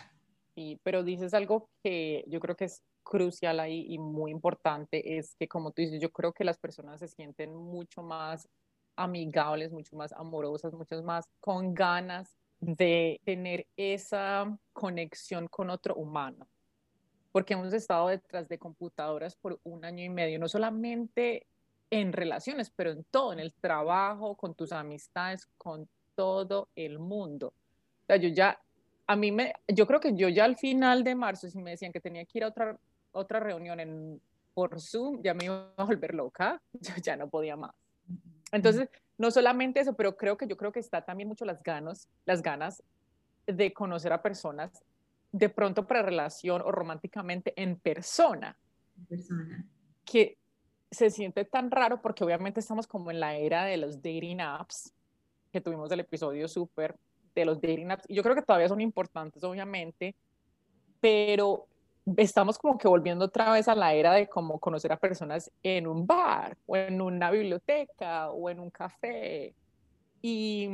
Sí, 0.54 0.80
pero 0.82 1.02
dices 1.02 1.34
algo 1.34 1.70
que 1.82 2.24
yo 2.28 2.40
creo 2.40 2.56
que 2.56 2.66
es 2.66 2.82
crucial 3.02 3.60
ahí 3.60 3.86
y 3.88 3.98
muy 3.98 4.30
importante, 4.30 5.16
es 5.16 5.34
que 5.36 5.48
como 5.48 5.70
tú 5.70 5.80
dices, 5.80 6.00
yo 6.00 6.10
creo 6.10 6.32
que 6.32 6.44
las 6.44 6.58
personas 6.58 7.00
se 7.00 7.08
sienten 7.08 7.54
mucho 7.54 8.02
más 8.02 8.46
amigables, 8.96 9.72
mucho 9.72 9.96
más 9.96 10.12
amorosas, 10.12 10.74
mucho 10.74 11.02
más 11.02 11.24
con 11.40 11.72
ganas 11.72 12.36
de 12.60 13.20
tener 13.24 13.66
esa 13.76 14.58
conexión 14.72 15.46
con 15.46 15.70
otro 15.70 15.94
humano 15.94 16.46
porque 17.32 17.54
hemos 17.54 17.72
estado 17.72 18.08
detrás 18.08 18.48
de 18.48 18.58
computadoras 18.58 19.36
por 19.36 19.60
un 19.64 19.84
año 19.84 20.04
y 20.04 20.08
medio, 20.08 20.38
no 20.38 20.48
solamente 20.48 21.46
en 21.90 22.12
relaciones, 22.12 22.70
pero 22.74 22.90
en 22.90 23.04
todo, 23.04 23.32
en 23.32 23.40
el 23.40 23.52
trabajo, 23.52 24.34
con 24.36 24.54
tus 24.54 24.72
amistades, 24.72 25.48
con 25.56 25.88
todo 26.14 26.68
el 26.76 26.98
mundo. 26.98 27.48
O 27.48 28.06
sea, 28.06 28.16
yo 28.16 28.28
ya, 28.28 28.60
a 29.06 29.16
mí 29.16 29.32
me, 29.32 29.54
yo 29.68 29.86
creo 29.86 30.00
que 30.00 30.14
yo 30.14 30.28
ya 30.28 30.44
al 30.44 30.56
final 30.56 31.04
de 31.04 31.14
marzo, 31.14 31.48
si 31.48 31.58
me 31.58 31.70
decían 31.70 31.92
que 31.92 32.00
tenía 32.00 32.24
que 32.24 32.38
ir 32.38 32.44
a 32.44 32.48
otra, 32.48 32.78
otra 33.12 33.40
reunión 33.40 33.80
en, 33.80 34.20
por 34.54 34.80
Zoom, 34.80 35.22
ya 35.22 35.34
me 35.34 35.46
iba 35.46 35.72
a 35.76 35.84
volver 35.84 36.14
loca, 36.14 36.60
yo 36.72 36.94
ya 37.02 37.16
no 37.16 37.28
podía 37.28 37.56
más. 37.56 37.74
Entonces, 38.52 38.88
no 39.18 39.30
solamente 39.30 39.80
eso, 39.80 39.94
pero 39.94 40.16
creo 40.16 40.36
que 40.36 40.46
yo 40.46 40.56
creo 40.56 40.72
que 40.72 40.80
está 40.80 41.02
también 41.02 41.28
mucho 41.28 41.44
las 41.44 41.62
ganas, 41.62 42.08
las 42.24 42.42
ganas 42.42 42.82
de 43.46 43.72
conocer 43.72 44.12
a 44.12 44.22
personas 44.22 44.82
de 45.32 45.48
pronto 45.48 45.86
para 45.86 46.02
relación 46.02 46.62
o 46.62 46.72
románticamente 46.72 47.52
en 47.56 47.76
persona. 47.78 48.56
persona. 49.08 49.64
Que 50.04 50.38
se 50.90 51.10
siente 51.10 51.44
tan 51.44 51.70
raro 51.70 52.00
porque 52.00 52.24
obviamente 52.24 52.60
estamos 52.60 52.86
como 52.86 53.10
en 53.10 53.20
la 53.20 53.36
era 53.36 53.64
de 53.64 53.76
los 53.76 53.96
dating 53.96 54.40
apps, 54.40 54.92
que 55.52 55.60
tuvimos 55.60 55.90
el 55.92 56.00
episodio 56.00 56.48
súper 56.48 56.96
de 57.34 57.44
los 57.44 57.60
dating 57.60 57.90
apps, 57.90 58.04
y 58.08 58.14
yo 58.14 58.22
creo 58.22 58.34
que 58.34 58.42
todavía 58.42 58.68
son 58.68 58.80
importantes, 58.80 59.44
obviamente, 59.44 60.16
pero 61.00 61.66
estamos 62.16 62.58
como 62.58 62.78
que 62.78 62.88
volviendo 62.88 63.26
otra 63.26 63.52
vez 63.52 63.68
a 63.68 63.74
la 63.74 63.92
era 63.92 64.14
de 64.14 64.28
como 64.28 64.58
conocer 64.58 64.92
a 64.92 64.96
personas 64.96 65.50
en 65.62 65.86
un 65.86 66.06
bar 66.06 66.56
o 66.66 66.76
en 66.76 67.00
una 67.00 67.30
biblioteca 67.30 68.30
o 68.30 68.48
en 68.48 68.60
un 68.60 68.70
café 68.70 69.54
y, 70.22 70.70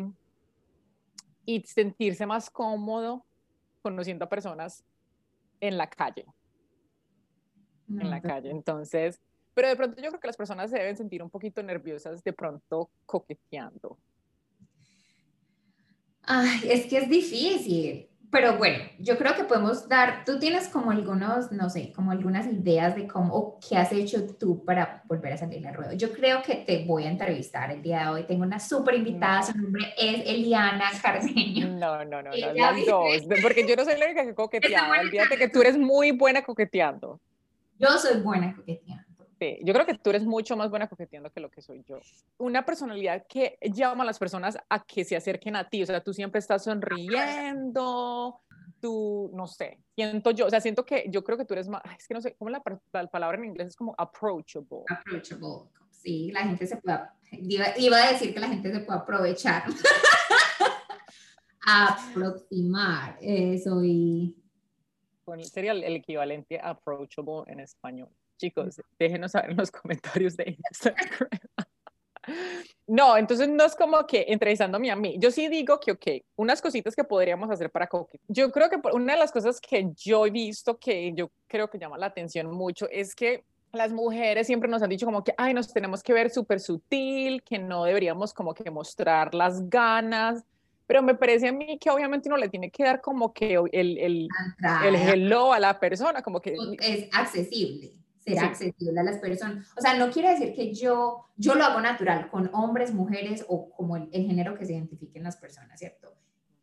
y 1.44 1.61
sentirse 1.62 2.25
más 2.25 2.50
cómodo 2.50 3.25
conociendo 3.85 4.25
a 4.25 4.29
personas 4.31 4.83
en 5.61 5.76
la 5.76 5.88
calle. 5.88 6.25
en 7.87 8.09
la 8.09 8.23
calle. 8.23 8.50
Entonces, 8.50 9.21
pero 9.53 9.69
de 9.69 9.76
pronto 9.76 10.00
yo 10.00 10.09
creo 10.09 10.21
que 10.21 10.26
las 10.26 10.38
personas 10.38 10.71
se 10.71 10.79
deben 10.79 10.97
sentir 10.97 11.23
un 11.23 11.29
poquito 11.29 11.62
nerviosas 11.62 12.25
de 12.25 12.33
pronto 12.33 12.91
coqueteando. 13.05 13.99
Ay, 16.23 16.61
es 16.71 16.87
que 16.87 16.97
es 16.97 17.09
difícil 17.11 18.09
pero 18.31 18.57
bueno, 18.57 18.78
yo 18.99 19.16
creo 19.16 19.35
que 19.35 19.45
podemos 19.45 19.88
dar, 19.88 20.25
tú 20.25 20.38
tienes 20.38 20.69
como 20.69 20.90
algunos, 20.90 21.52
no 21.52 21.71
sé, 21.71 21.93
como 21.93 22.11
algunas 22.11 22.47
ideas 22.47 22.97
de 22.97 23.07
cómo, 23.07 23.35
o 23.35 23.61
qué 23.61 23.76
has 23.76 23.93
hecho 23.93 24.26
tú 24.37 24.64
para 24.64 25.02
volver 25.07 25.33
a 25.35 25.37
salir 25.37 25.66
al 25.66 25.75
ruedo. 25.75 25.93
Yo 25.93 26.12
creo 26.12 26.43
que 26.43 26.57
te 26.57 26.85
voy 26.85 27.04
a 27.04 27.11
entrevistar 27.11 27.71
el 27.71 27.83
día 27.83 28.00
de 28.00 28.09
hoy. 28.09 28.23
Tengo 28.25 28.43
una 28.43 28.59
súper 28.59 28.97
invitada, 28.97 29.43
su 29.43 29.57
nombre 29.57 29.95
es 29.97 30.23
Eliana 30.26 30.90
Cardeño. 31.00 31.75
No, 31.85 32.04
no, 32.04 32.23
no, 32.23 32.31
no 32.31 32.52
las 32.54 32.87
dos, 32.87 33.23
porque 33.43 33.66
yo 33.69 33.76
no 33.76 33.85
soy 33.85 33.99
la 33.99 34.07
única 34.07 34.25
que 34.25 34.35
coquetea. 34.35 34.90
Olvídate 35.00 35.37
que 35.37 35.49
tú 35.49 35.61
eres 35.61 35.76
muy 35.76 36.12
buena 36.12 36.43
coqueteando. 36.43 37.21
Yo 37.78 37.88
soy 37.99 38.21
buena 38.21 38.54
coqueteando. 38.54 39.03
Yo 39.62 39.72
creo 39.72 39.86
que 39.86 39.94
tú 39.94 40.10
eres 40.10 40.24
mucho 40.24 40.56
más 40.56 40.70
buena 40.70 40.88
coqueteando 40.88 41.30
que 41.30 41.40
lo 41.40 41.50
que 41.50 41.62
soy 41.62 41.82
yo. 41.86 41.98
Una 42.38 42.64
personalidad 42.64 43.26
que 43.28 43.58
llama 43.62 44.02
a 44.02 44.06
las 44.06 44.18
personas 44.18 44.56
a 44.68 44.84
que 44.84 45.04
se 45.04 45.16
acerquen 45.16 45.56
a 45.56 45.68
ti, 45.68 45.82
o 45.82 45.86
sea, 45.86 46.02
tú 46.02 46.12
siempre 46.12 46.38
estás 46.38 46.64
sonriendo, 46.64 48.40
tú, 48.80 49.30
no 49.34 49.46
sé, 49.46 49.78
siento 49.94 50.30
yo, 50.30 50.46
o 50.46 50.50
sea, 50.50 50.60
siento 50.60 50.84
que 50.84 51.06
yo 51.08 51.24
creo 51.24 51.38
que 51.38 51.44
tú 51.44 51.54
eres 51.54 51.68
más, 51.68 51.82
es 51.98 52.06
que 52.06 52.14
no 52.14 52.20
sé, 52.20 52.34
¿cómo 52.34 52.50
la, 52.50 52.62
la 52.92 53.06
palabra 53.06 53.38
en 53.38 53.44
inglés 53.46 53.68
es 53.68 53.76
como 53.76 53.94
approachable? 53.96 54.84
Approachable, 54.88 55.70
sí, 55.90 56.30
la 56.32 56.42
gente 56.44 56.66
se 56.66 56.76
puede, 56.76 57.00
iba, 57.32 57.66
iba 57.78 57.96
a 58.02 58.12
decir 58.12 58.34
que 58.34 58.40
la 58.40 58.48
gente 58.48 58.72
se 58.72 58.80
puede 58.80 58.98
aprovechar. 58.98 59.64
Aproximar, 61.66 63.16
eso 63.22 63.82
y... 63.82 64.36
sería 65.44 65.72
el 65.72 65.96
equivalente 65.96 66.58
a 66.58 66.70
approachable 66.70 67.44
en 67.46 67.60
español. 67.60 68.10
Chicos, 68.44 68.78
déjenos 68.98 69.32
saber 69.32 69.52
en 69.52 69.56
los 69.56 69.70
comentarios 69.70 70.36
de 70.36 70.58
Instagram. 70.58 71.28
No, 72.86 73.18
entonces 73.18 73.48
no 73.48 73.64
es 73.64 73.74
como 73.74 74.06
que 74.06 74.24
entrevistándome 74.28 74.90
a 74.90 74.96
mí. 74.96 75.16
Yo 75.18 75.30
sí 75.30 75.48
digo 75.48 75.78
que, 75.78 75.92
ok, 75.92 76.06
unas 76.36 76.62
cositas 76.62 76.94
que 76.94 77.04
podríamos 77.04 77.50
hacer 77.50 77.70
para 77.70 77.86
coquetear. 77.86 78.24
Yo 78.28 78.50
creo 78.50 78.70
que 78.70 78.78
una 78.92 79.12
de 79.12 79.18
las 79.18 79.30
cosas 79.30 79.60
que 79.60 79.90
yo 79.94 80.24
he 80.26 80.30
visto 80.30 80.78
que 80.78 81.12
yo 81.14 81.30
creo 81.46 81.68
que 81.68 81.78
llama 81.78 81.98
la 81.98 82.06
atención 82.06 82.50
mucho 82.50 82.88
es 82.90 83.14
que 83.14 83.44
las 83.72 83.92
mujeres 83.92 84.46
siempre 84.46 84.70
nos 84.70 84.82
han 84.82 84.88
dicho 84.88 85.04
como 85.04 85.22
que, 85.22 85.34
ay, 85.36 85.52
nos 85.52 85.72
tenemos 85.72 86.02
que 86.02 86.14
ver 86.14 86.30
súper 86.30 86.60
sutil, 86.60 87.42
que 87.42 87.58
no 87.58 87.84
deberíamos 87.84 88.32
como 88.32 88.54
que 88.54 88.70
mostrar 88.70 89.34
las 89.34 89.68
ganas, 89.68 90.44
pero 90.86 91.02
me 91.02 91.14
parece 91.14 91.48
a 91.48 91.52
mí 91.52 91.78
que 91.78 91.90
obviamente 91.90 92.30
uno 92.30 92.38
le 92.38 92.48
tiene 92.48 92.70
que 92.70 92.84
dar 92.84 93.02
como 93.02 93.34
que 93.34 93.54
el, 93.54 93.98
el, 93.98 94.28
el 94.84 94.94
hello 94.94 95.52
a 95.52 95.60
la 95.60 95.78
persona, 95.78 96.22
como 96.22 96.40
que... 96.40 96.54
Es 96.80 97.08
accesible 97.12 98.03
ser 98.25 98.38
accesible 98.38 99.00
a 99.00 99.04
las 99.04 99.19
personas. 99.19 99.69
O 99.76 99.81
sea, 99.81 99.97
no 99.99 100.11
quiere 100.11 100.31
decir 100.31 100.54
que 100.54 100.73
yo, 100.73 101.26
yo 101.37 101.54
lo 101.54 101.64
hago 101.64 101.81
natural 101.81 102.31
con 102.31 102.50
hombres, 102.54 102.93
mujeres 102.93 103.45
o 103.49 103.71
como 103.71 103.97
el, 103.97 104.11
género 104.11 104.57
que 104.57 104.64
se 104.64 104.73
identifiquen 104.73 105.23
las 105.23 105.37
personas, 105.37 105.78
¿cierto? 105.78 106.14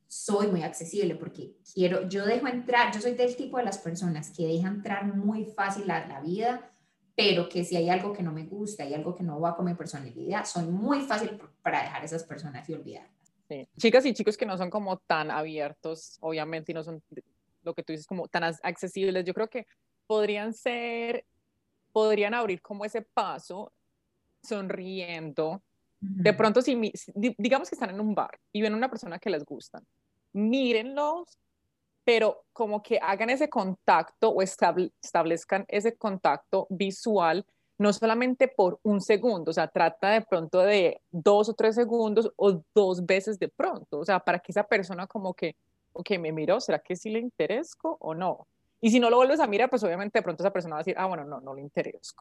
Soy 0.08 0.48
muy 0.48 0.64
accesible 0.64 1.16
porque 1.16 1.56
quiero, 1.74 2.10
yo 2.10 2.26
dejo 2.26 2.48
entrar, 2.48 2.94
yo 2.94 3.00
soy 3.00 3.14
del 3.14 3.36
tipo 3.36 3.58
de 3.58 3.64
las 3.64 3.78
personas 3.78 4.32
que 4.36 4.48
deja 4.48 4.68
entrar 4.68 5.06
muy 5.16 5.46
fácil 5.46 5.90
a 5.92 6.08
la 6.08 6.20
vida, 6.20 6.72
pero 7.16 7.48
que 7.48 7.64
si 7.64 7.76
hay 7.76 7.90
algo 7.90 8.12
que 8.12 8.24
no 8.24 8.32
me 8.32 8.44
gusta, 8.44 8.84
hay 8.84 8.94
algo 8.94 9.16
que 9.16 9.24
no 9.24 9.40
va 9.40 9.56
con 9.56 9.66
mi 9.66 9.74
personalidad, 9.74 10.46
soy 10.46 10.66
muy 10.66 11.02
fácil 11.02 11.40
para 11.62 11.84
dejar 11.84 12.02
a 12.02 12.06
esas 12.06 12.24
personas 12.24 12.68
y 12.68 12.74
olvidarlas. 12.74 13.34
Sí. 13.48 13.68
Chicas 13.78 14.06
y 14.06 14.14
chicos 14.14 14.38
que 14.38 14.46
no 14.46 14.58
son 14.58 14.70
como 14.70 14.98
tan 14.98 15.30
abiertos, 15.30 16.18
obviamente, 16.22 16.72
y 16.72 16.76
no 16.76 16.84
son 16.84 17.04
lo 17.64 17.74
que 17.74 17.84
tú 17.84 17.94
dices 17.94 18.08
como 18.08 18.28
tan 18.28 18.44
accesibles, 18.64 19.24
yo 19.24 19.34
creo 19.34 19.50
que 19.50 19.68
podrían 20.08 20.54
ser 20.54 21.26
podrían 21.92 22.34
abrir 22.34 22.62
como 22.62 22.86
ese 22.86 23.02
paso 23.02 23.72
sonriendo. 24.44 25.62
De 26.00 26.34
pronto, 26.34 26.64
si, 26.64 26.92
digamos 27.38 27.70
que 27.70 27.76
están 27.76 27.92
en 27.92 28.00
un 28.00 28.16
bar 28.16 28.40
y 28.52 28.62
ven 28.62 28.74
a 28.74 28.78
una 28.78 28.90
persona 28.90 29.20
que 29.20 29.30
les 29.30 29.46
gusta, 29.46 29.84
mírenlos, 30.34 31.38
pero 32.04 32.46
como 32.54 32.82
que 32.82 32.98
hagan 33.00 33.30
ese 33.30 33.50
contacto 33.50 34.30
o 34.30 34.42
establezcan 34.42 35.66
ese 35.68 35.96
contacto 35.96 36.66
visual, 36.70 37.46
no 37.78 37.94
solamente 37.94 38.48
por 38.48 38.80
un 38.84 39.00
segundo, 39.02 39.52
o 39.52 39.54
sea, 39.54 39.68
trata 39.68 40.10
de 40.10 40.22
pronto 40.22 40.60
de 40.60 41.02
dos 41.12 41.50
o 41.50 41.54
tres 41.54 41.76
segundos 41.76 42.32
o 42.36 42.64
dos 42.74 43.06
veces 43.06 43.38
de 43.38 43.50
pronto, 43.50 44.00
o 44.00 44.06
sea, 44.06 44.20
para 44.20 44.40
que 44.40 44.52
esa 44.52 44.64
persona 44.64 45.08
como 45.08 45.34
que, 45.34 45.56
ok, 45.94 46.12
me 46.20 46.32
miró, 46.32 46.60
¿será 46.60 46.80
que 46.80 46.96
sí 46.96 47.10
le 47.12 47.20
interesco 47.20 47.98
o 48.00 48.14
no? 48.14 48.48
Y 48.82 48.90
si 48.90 49.00
no 49.00 49.10
lo 49.10 49.18
vuelves 49.18 49.40
a 49.40 49.48
mirar, 49.48 49.70
pues 49.70 49.84
obviamente 49.84 50.20
de 50.20 50.24
pronto 50.24 50.44
esa 50.44 50.52
persona 50.52 50.76
va 50.76 50.80
a 50.80 50.84
decir, 50.84 50.96
ah, 50.98 51.06
bueno, 51.06 51.24
no, 51.24 51.40
no 51.40 51.54
le 51.54 51.62
interesa. 51.62 52.16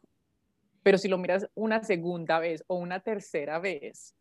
Pero 0.83 0.97
si 0.97 1.07
lo 1.07 1.17
miras 1.17 1.47
una 1.55 1.83
segunda 1.83 2.39
vez 2.39 2.63
o 2.67 2.75
una 2.75 2.99
tercera 2.99 3.59
vez, 3.59 4.15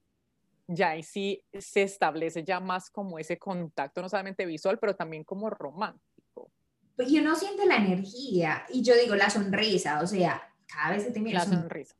ya 0.67 0.91
ahí 0.91 1.03
sí 1.03 1.43
se 1.59 1.83
establece 1.83 2.45
ya 2.45 2.61
más 2.61 2.91
como 2.91 3.19
ese 3.19 3.39
contacto, 3.39 4.01
no 4.01 4.09
solamente 4.09 4.47
visual, 4.47 4.79
pero 4.79 4.95
también 4.95 5.25
como 5.25 5.51
romántico. 5.51 6.51
Pues 6.97 7.11
yo 7.11 7.23
no 7.23 7.35
siente 7.35 7.67
la 7.67 7.77
energía 7.77 8.65
y 8.69 8.83
yo 8.83 8.95
digo 8.95 9.15
la 9.17 9.31
sonrisa, 9.31 10.01
o 10.01 10.07
sea, 10.07 10.43
cada 10.67 10.95
vez 10.95 11.05
que 11.05 11.11
te 11.11 11.21
mira 11.21 11.41
la 11.41 11.47
sonrisa. 11.47 11.95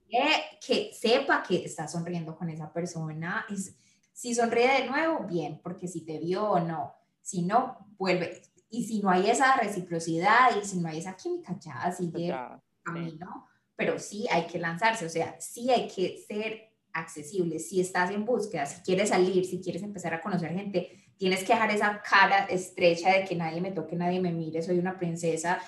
Que, 0.61 0.93
sepa 0.95 1.43
que 1.43 1.65
está 1.65 1.89
sonriendo 1.89 2.37
con 2.37 2.49
esa 2.51 2.73
persona. 2.73 3.47
Es, 3.49 3.77
si 4.13 4.35
sonríe 4.35 4.83
de 4.83 4.87
nuevo, 4.87 5.27
bien, 5.27 5.61
porque 5.63 5.89
si 5.89 6.05
te 6.05 6.19
vio 6.19 6.49
o 6.49 6.61
no. 6.61 6.95
Si 7.23 7.43
no, 7.43 7.79
vuelve. 7.99 8.43
Y 8.71 8.85
si 8.85 9.01
no 9.01 9.11
hay 9.11 9.29
esa 9.29 9.57
reciprocidad 9.57 10.57
y 10.61 10.65
si 10.65 10.79
no 10.79 10.89
hay 10.89 10.99
esa 10.99 11.17
química, 11.17 11.57
ya 11.59 11.91
sigue 11.93 12.35
camino. 12.83 13.49
Pero 13.77 13.99
sí 13.99 14.27
hay 14.31 14.47
que 14.47 14.59
lanzarse, 14.59 15.07
o 15.07 15.09
sea, 15.09 15.39
sí 15.41 15.71
hay 15.71 15.89
que 15.89 16.19
ser 16.27 16.71
accesible. 16.93 17.59
Si 17.59 17.81
estás 17.81 18.11
en 18.11 18.25
búsqueda, 18.25 18.67
si 18.67 18.83
quieres 18.83 19.09
salir, 19.09 19.45
si 19.45 19.61
quieres 19.61 19.83
empezar 19.83 20.15
a 20.15 20.21
conocer 20.21 20.53
gente, 20.53 21.01
tienes 21.17 21.45
que 21.45 21.53
dejar 21.53 21.71
esa 21.71 22.01
cara 22.03 22.47
estrecha 22.47 23.11
de 23.11 23.25
que 23.25 23.37
nadie 23.37 23.61
me 23.61 23.73
toque, 23.73 23.97
nadie 23.97 24.21
me 24.21 24.33
mire, 24.33 24.63
soy 24.63 24.79
una 24.79 24.99
princesa 24.99 25.61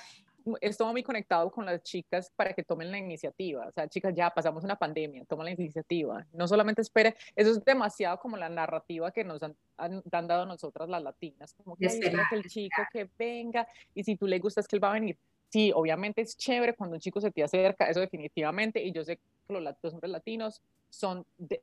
estoy 0.61 0.93
muy 0.93 1.03
conectado 1.03 1.51
con 1.51 1.67
las 1.67 1.83
chicas 1.83 2.31
para 2.35 2.53
que 2.53 2.63
tomen 2.63 2.91
la 2.91 2.99
iniciativa. 2.99 3.67
O 3.67 3.73
sea, 3.73 3.89
chicas, 3.89 4.15
ya 4.15 4.31
pasamos 4.31 4.65
una 4.65 4.77
pandemia, 4.77 5.25
toma 5.25 5.45
la 5.45 5.51
iniciativa. 5.51 6.27
No 6.33 6.47
solamente 6.49 6.83
espere, 6.83 7.17
eso 7.37 7.51
es 7.51 7.65
demasiado 7.65 8.19
como 8.19 8.37
la 8.37 8.49
narrativa 8.49 9.11
que 9.11 9.25
nos 9.25 9.43
han, 9.43 9.57
han, 9.77 10.27
dado 10.27 10.47
nosotras 10.47 10.89
las 10.89 11.03
latinas, 11.03 11.55
como 11.55 11.77
que, 11.77 11.89
que 11.89 12.37
el 12.37 12.45
chico 12.45 12.83
que 12.93 13.09
venga 13.19 13.67
y 13.95 14.05
si 14.05 14.17
tú 14.17 14.27
le 14.27 14.39
gustas 14.39 14.67
que 14.67 14.77
él 14.77 14.85
va 14.85 14.91
a 14.91 14.95
venir. 14.95 15.17
Sí, 15.49 15.71
obviamente 15.75 16.23
es 16.23 16.37
chévere 16.37 16.75
cuando 16.75 16.95
un 16.95 17.01
chico 17.01 17.21
se 17.21 17.31
te 17.31 17.43
acerca, 17.43 17.87
eso 17.87 18.01
definitivamente, 18.01 18.83
y 18.83 18.91
yo 18.91 19.05
sé 19.05 19.19
que 19.19 19.53
los, 19.53 19.63
los 19.83 19.93
hombres 19.93 20.11
latinos 20.11 20.63
son 20.89 21.27
de, 21.37 21.63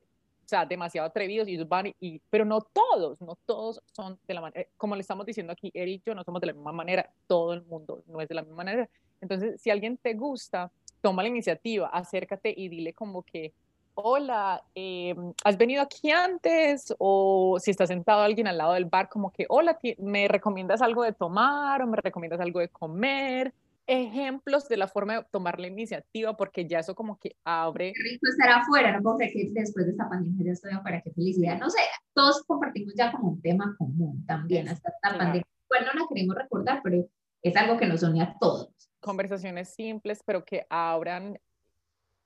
sea, 0.50 0.66
demasiado 0.66 1.06
atrevidos 1.06 1.48
y 1.48 1.56
van, 1.64 1.94
y, 2.00 2.20
pero 2.28 2.44
no 2.44 2.60
todos, 2.60 3.20
no 3.20 3.36
todos 3.46 3.80
son 3.92 4.18
de 4.26 4.34
la 4.34 4.40
manera, 4.40 4.66
como 4.76 4.94
le 4.94 5.00
estamos 5.00 5.24
diciendo 5.24 5.52
aquí, 5.52 5.70
Eric 5.72 6.02
y 6.02 6.10
yo 6.10 6.14
no 6.14 6.24
somos 6.24 6.40
de 6.40 6.48
la 6.48 6.52
misma 6.52 6.72
manera, 6.72 7.08
todo 7.26 7.52
el 7.54 7.62
mundo 7.62 8.02
no 8.06 8.20
es 8.20 8.28
de 8.28 8.34
la 8.34 8.42
misma 8.42 8.56
manera. 8.56 8.88
Entonces, 9.20 9.60
si 9.60 9.70
alguien 9.70 9.96
te 9.96 10.14
gusta, 10.14 10.70
toma 11.00 11.22
la 11.22 11.28
iniciativa, 11.28 11.88
acércate 11.88 12.52
y 12.56 12.68
dile 12.68 12.92
como 12.92 13.22
que, 13.22 13.52
hola, 13.94 14.62
eh, 14.74 15.14
¿has 15.44 15.56
venido 15.56 15.82
aquí 15.82 16.10
antes? 16.10 16.94
O 16.98 17.58
si 17.60 17.70
está 17.70 17.86
sentado 17.86 18.22
alguien 18.22 18.46
al 18.46 18.58
lado 18.58 18.72
del 18.74 18.86
bar, 18.86 19.08
como 19.08 19.30
que, 19.30 19.46
hola, 19.48 19.78
¿me 19.98 20.28
recomiendas 20.28 20.82
algo 20.82 21.02
de 21.02 21.12
tomar 21.12 21.82
o 21.82 21.86
me 21.86 21.96
recomiendas 21.96 22.40
algo 22.40 22.60
de 22.60 22.68
comer? 22.68 23.52
Ejemplos 23.86 24.68
de 24.68 24.76
la 24.76 24.88
forma 24.88 25.14
de 25.14 25.26
tomar 25.30 25.58
la 25.58 25.66
iniciativa, 25.66 26.36
porque 26.36 26.66
ya 26.66 26.78
eso 26.78 26.94
como 26.94 27.18
que 27.18 27.36
abre. 27.44 27.92
Qué 27.94 28.02
rico 28.02 28.26
estar 28.28 28.50
afuera, 28.60 28.92
no 28.92 29.02
puedo 29.02 29.16
creer 29.16 29.32
que 29.32 29.50
después 29.52 29.86
de 29.86 29.92
esta 29.92 30.08
pandemia 30.08 30.46
ya 30.46 30.52
estoy 30.52 30.72
afuera, 30.72 31.02
qué 31.02 31.12
felicidad. 31.12 31.58
No 31.58 31.68
sé, 31.70 31.80
todos 32.14 32.42
compartimos 32.46 32.94
ya 32.96 33.12
como 33.12 33.30
un 33.30 33.42
tema 33.42 33.74
común 33.78 34.24
también, 34.26 34.68
hasta 34.68 34.90
esta 34.90 35.18
pandemia. 35.18 35.42
Bueno, 35.68 35.86
no 35.94 36.00
la 36.00 36.06
queremos 36.08 36.36
recordar, 36.36 36.80
pero 36.82 37.08
es 37.42 37.56
algo 37.56 37.78
que 37.78 37.86
nos 37.86 38.02
une 38.02 38.22
a 38.22 38.36
todos. 38.38 38.70
Conversaciones 39.00 39.74
simples, 39.74 40.22
pero 40.24 40.44
que 40.44 40.66
abran 40.68 41.38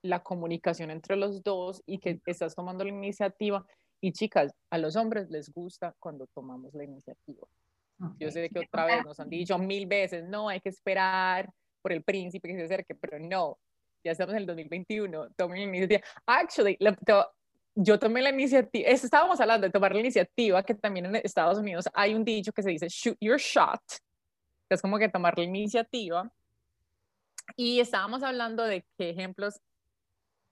la 0.02 0.22
comunicación 0.22 0.90
entre 0.90 1.16
los 1.16 1.42
dos 1.42 1.82
y 1.86 1.98
que 1.98 2.20
estás 2.26 2.54
tomando 2.54 2.84
la 2.84 2.90
iniciativa. 2.90 3.64
Y 4.02 4.12
chicas, 4.12 4.52
a 4.70 4.78
los 4.78 4.96
hombres 4.96 5.30
les 5.30 5.50
gusta 5.50 5.94
cuando 5.98 6.26
tomamos 6.34 6.74
la 6.74 6.84
iniciativa. 6.84 7.46
Yo 8.18 8.30
sé 8.30 8.48
que 8.48 8.60
otra 8.60 8.86
vez 8.86 9.04
nos 9.04 9.18
han 9.20 9.28
dicho 9.28 9.58
mil 9.58 9.86
veces, 9.86 10.24
no, 10.24 10.48
hay 10.48 10.60
que 10.60 10.68
esperar 10.68 11.50
por 11.82 11.92
el 11.92 12.02
príncipe 12.02 12.48
que 12.48 12.56
se 12.56 12.64
acerque, 12.64 12.94
pero 12.94 13.18
no, 13.18 13.58
ya 14.04 14.12
estamos 14.12 14.34
en 14.34 14.40
el 14.40 14.46
2021, 14.46 15.30
tomen 15.36 15.58
la 15.58 15.64
iniciativa. 15.64 16.00
Actually, 16.26 16.78
yo 17.74 17.98
tomé 17.98 18.22
la 18.22 18.30
iniciativa, 18.30 18.88
estábamos 18.88 19.40
hablando 19.40 19.66
de 19.66 19.72
tomar 19.72 19.92
la 19.92 20.00
iniciativa, 20.00 20.62
que 20.62 20.74
también 20.74 21.06
en 21.06 21.16
Estados 21.16 21.58
Unidos 21.58 21.88
hay 21.92 22.14
un 22.14 22.24
dicho 22.24 22.52
que 22.52 22.62
se 22.62 22.70
dice 22.70 22.88
shoot 22.88 23.16
your 23.20 23.38
shot, 23.38 23.82
que 24.68 24.74
es 24.74 24.82
como 24.82 24.98
que 24.98 25.08
tomar 25.08 25.36
la 25.36 25.44
iniciativa 25.44 26.30
Y 27.56 27.80
estábamos 27.80 28.22
hablando 28.22 28.64
de 28.64 28.84
qué 28.96 29.10
ejemplos 29.10 29.60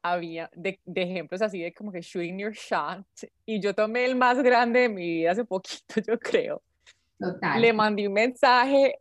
había, 0.03 0.51
de, 0.55 0.81
de, 0.85 1.03
ejemplos 1.03 1.43
así 1.43 1.61
de 1.61 1.73
como 1.73 1.93
que 1.93 2.01
shooting 2.01 2.39
your 2.39 2.53
shot. 2.53 3.07
Y 3.47 3.61
yo 3.61 3.75
tomé 3.75 4.05
el 4.05 4.17
más 4.17 4.43
grande 4.43 4.81
de 4.81 4.89
mi 4.89 5.07
vida 5.07 5.33
hace 5.33 5.45
poquito, 5.45 5.95
yo 6.07 6.19
creo. 6.19 6.63
Le 7.59 7.73
mandé 7.73 8.07
un 8.09 8.15
mensaje, 8.15 8.99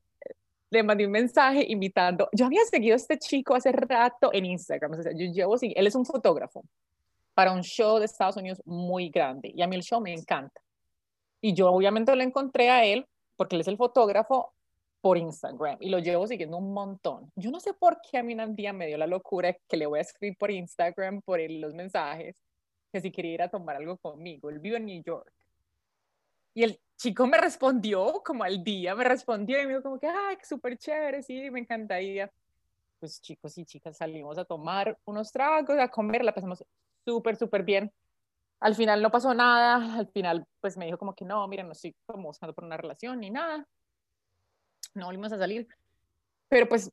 le 0.70 0.84
mandé 0.84 1.06
un 1.06 1.12
mensaje 1.12 1.66
invitando. 1.68 2.30
Yo 2.34 2.46
había 2.46 2.64
seguido 2.66 2.94
a 2.94 2.98
este 2.98 3.18
chico 3.18 3.56
hace 3.56 3.72
rato 3.72 4.32
en 4.34 4.46
Instagram. 4.46 4.92
O 4.92 5.02
sea, 5.02 5.12
yo 5.12 5.32
llevo, 5.32 5.56
él 5.62 5.88
es 5.88 5.96
un 5.96 6.06
fotógrafo 6.06 6.64
para 7.34 7.52
un 7.52 7.62
show 7.62 8.00
de 8.00 8.06
Estados 8.06 8.38
Unidos 8.38 8.62
muy 8.66 9.10
grande. 9.10 9.52
Y 9.56 9.62
a 9.62 9.68
mí 9.68 9.76
el 9.76 9.84
show 9.84 10.02
me 10.02 10.14
encanta. 10.14 10.62
Y 11.42 11.54
yo 11.54 11.72
obviamente 11.72 12.16
lo 12.16 12.24
encontré 12.24 12.70
a 12.70 12.86
él 12.86 13.08
porque 13.36 13.56
él 13.56 13.62
es 13.62 13.68
el 13.68 13.78
fotógrafo 13.78 14.54
por 15.02 15.18
Instagram 15.18 15.78
y 15.80 15.90
lo 15.90 15.98
llevo 15.98 16.28
siguiendo 16.28 16.58
un 16.58 16.74
montón. 16.74 17.32
Yo 17.36 17.50
no 17.50 17.60
sé 17.60 17.74
por 17.74 17.98
qué 18.02 18.20
a 18.20 18.24
mí 18.24 18.36
un 18.36 18.56
día 18.56 18.72
me 18.72 18.86
dio 18.86 18.98
la 18.98 19.08
locura 19.08 19.58
que 19.68 19.78
le 19.78 19.88
voy 19.88 20.00
a 20.00 20.04
escribir 20.04 20.38
por 20.38 20.52
Instagram, 20.52 21.22
por 21.22 21.40
los 21.50 21.74
mensajes, 21.74 22.36
que 22.92 23.02
si 23.02 23.12
quería 23.12 23.34
ir 23.34 23.42
a 23.42 23.50
tomar 23.50 23.78
algo 23.78 23.98
conmigo. 23.98 24.50
Él 24.50 24.60
vive 24.60 24.78
en 24.78 24.86
New 24.86 25.04
York. 25.04 25.34
Y 26.54 26.64
el 26.64 26.80
chico 27.02 27.26
me 27.28 27.38
respondió 27.38 28.22
como 28.24 28.44
al 28.44 28.64
día, 28.64 28.96
me 28.96 29.04
respondió 29.04 29.62
y 29.62 29.66
me 29.66 29.70
dijo 29.70 29.84
como 29.84 30.00
que, 30.00 30.08
ay, 30.08 30.38
súper 30.44 30.78
chévere, 30.78 31.24
sí, 31.24 31.50
me 31.50 31.60
encantaría. 31.60 32.32
Pues 33.00 33.20
chicos 33.22 33.58
y 33.58 33.66
chicas 33.66 33.98
salimos 33.98 34.38
a 34.38 34.46
tomar 34.46 34.98
unos 35.06 35.32
tragos, 35.32 35.78
a 35.80 35.88
comer, 35.88 36.24
la 36.24 36.34
pasamos 36.34 36.64
súper, 37.06 37.36
súper 37.36 37.64
bien. 37.64 37.92
Al 38.60 38.76
final 38.76 39.02
no 39.02 39.10
pasó 39.10 39.34
nada, 39.34 39.98
al 39.98 40.08
final 40.08 40.46
pues 40.60 40.78
me 40.78 40.86
dijo 40.86 40.98
como 40.98 41.16
que 41.16 41.26
no, 41.26 41.48
mira, 41.48 41.64
no 41.64 41.72
estoy 41.72 41.96
como 42.06 42.28
buscando 42.28 42.54
por 42.54 42.64
una 42.64 42.78
relación 42.78 43.20
ni 43.20 43.32
nada 43.32 43.68
no 44.94 45.06
volvimos 45.06 45.32
a 45.32 45.38
salir. 45.38 45.68
Pero 46.48 46.68
pues, 46.68 46.92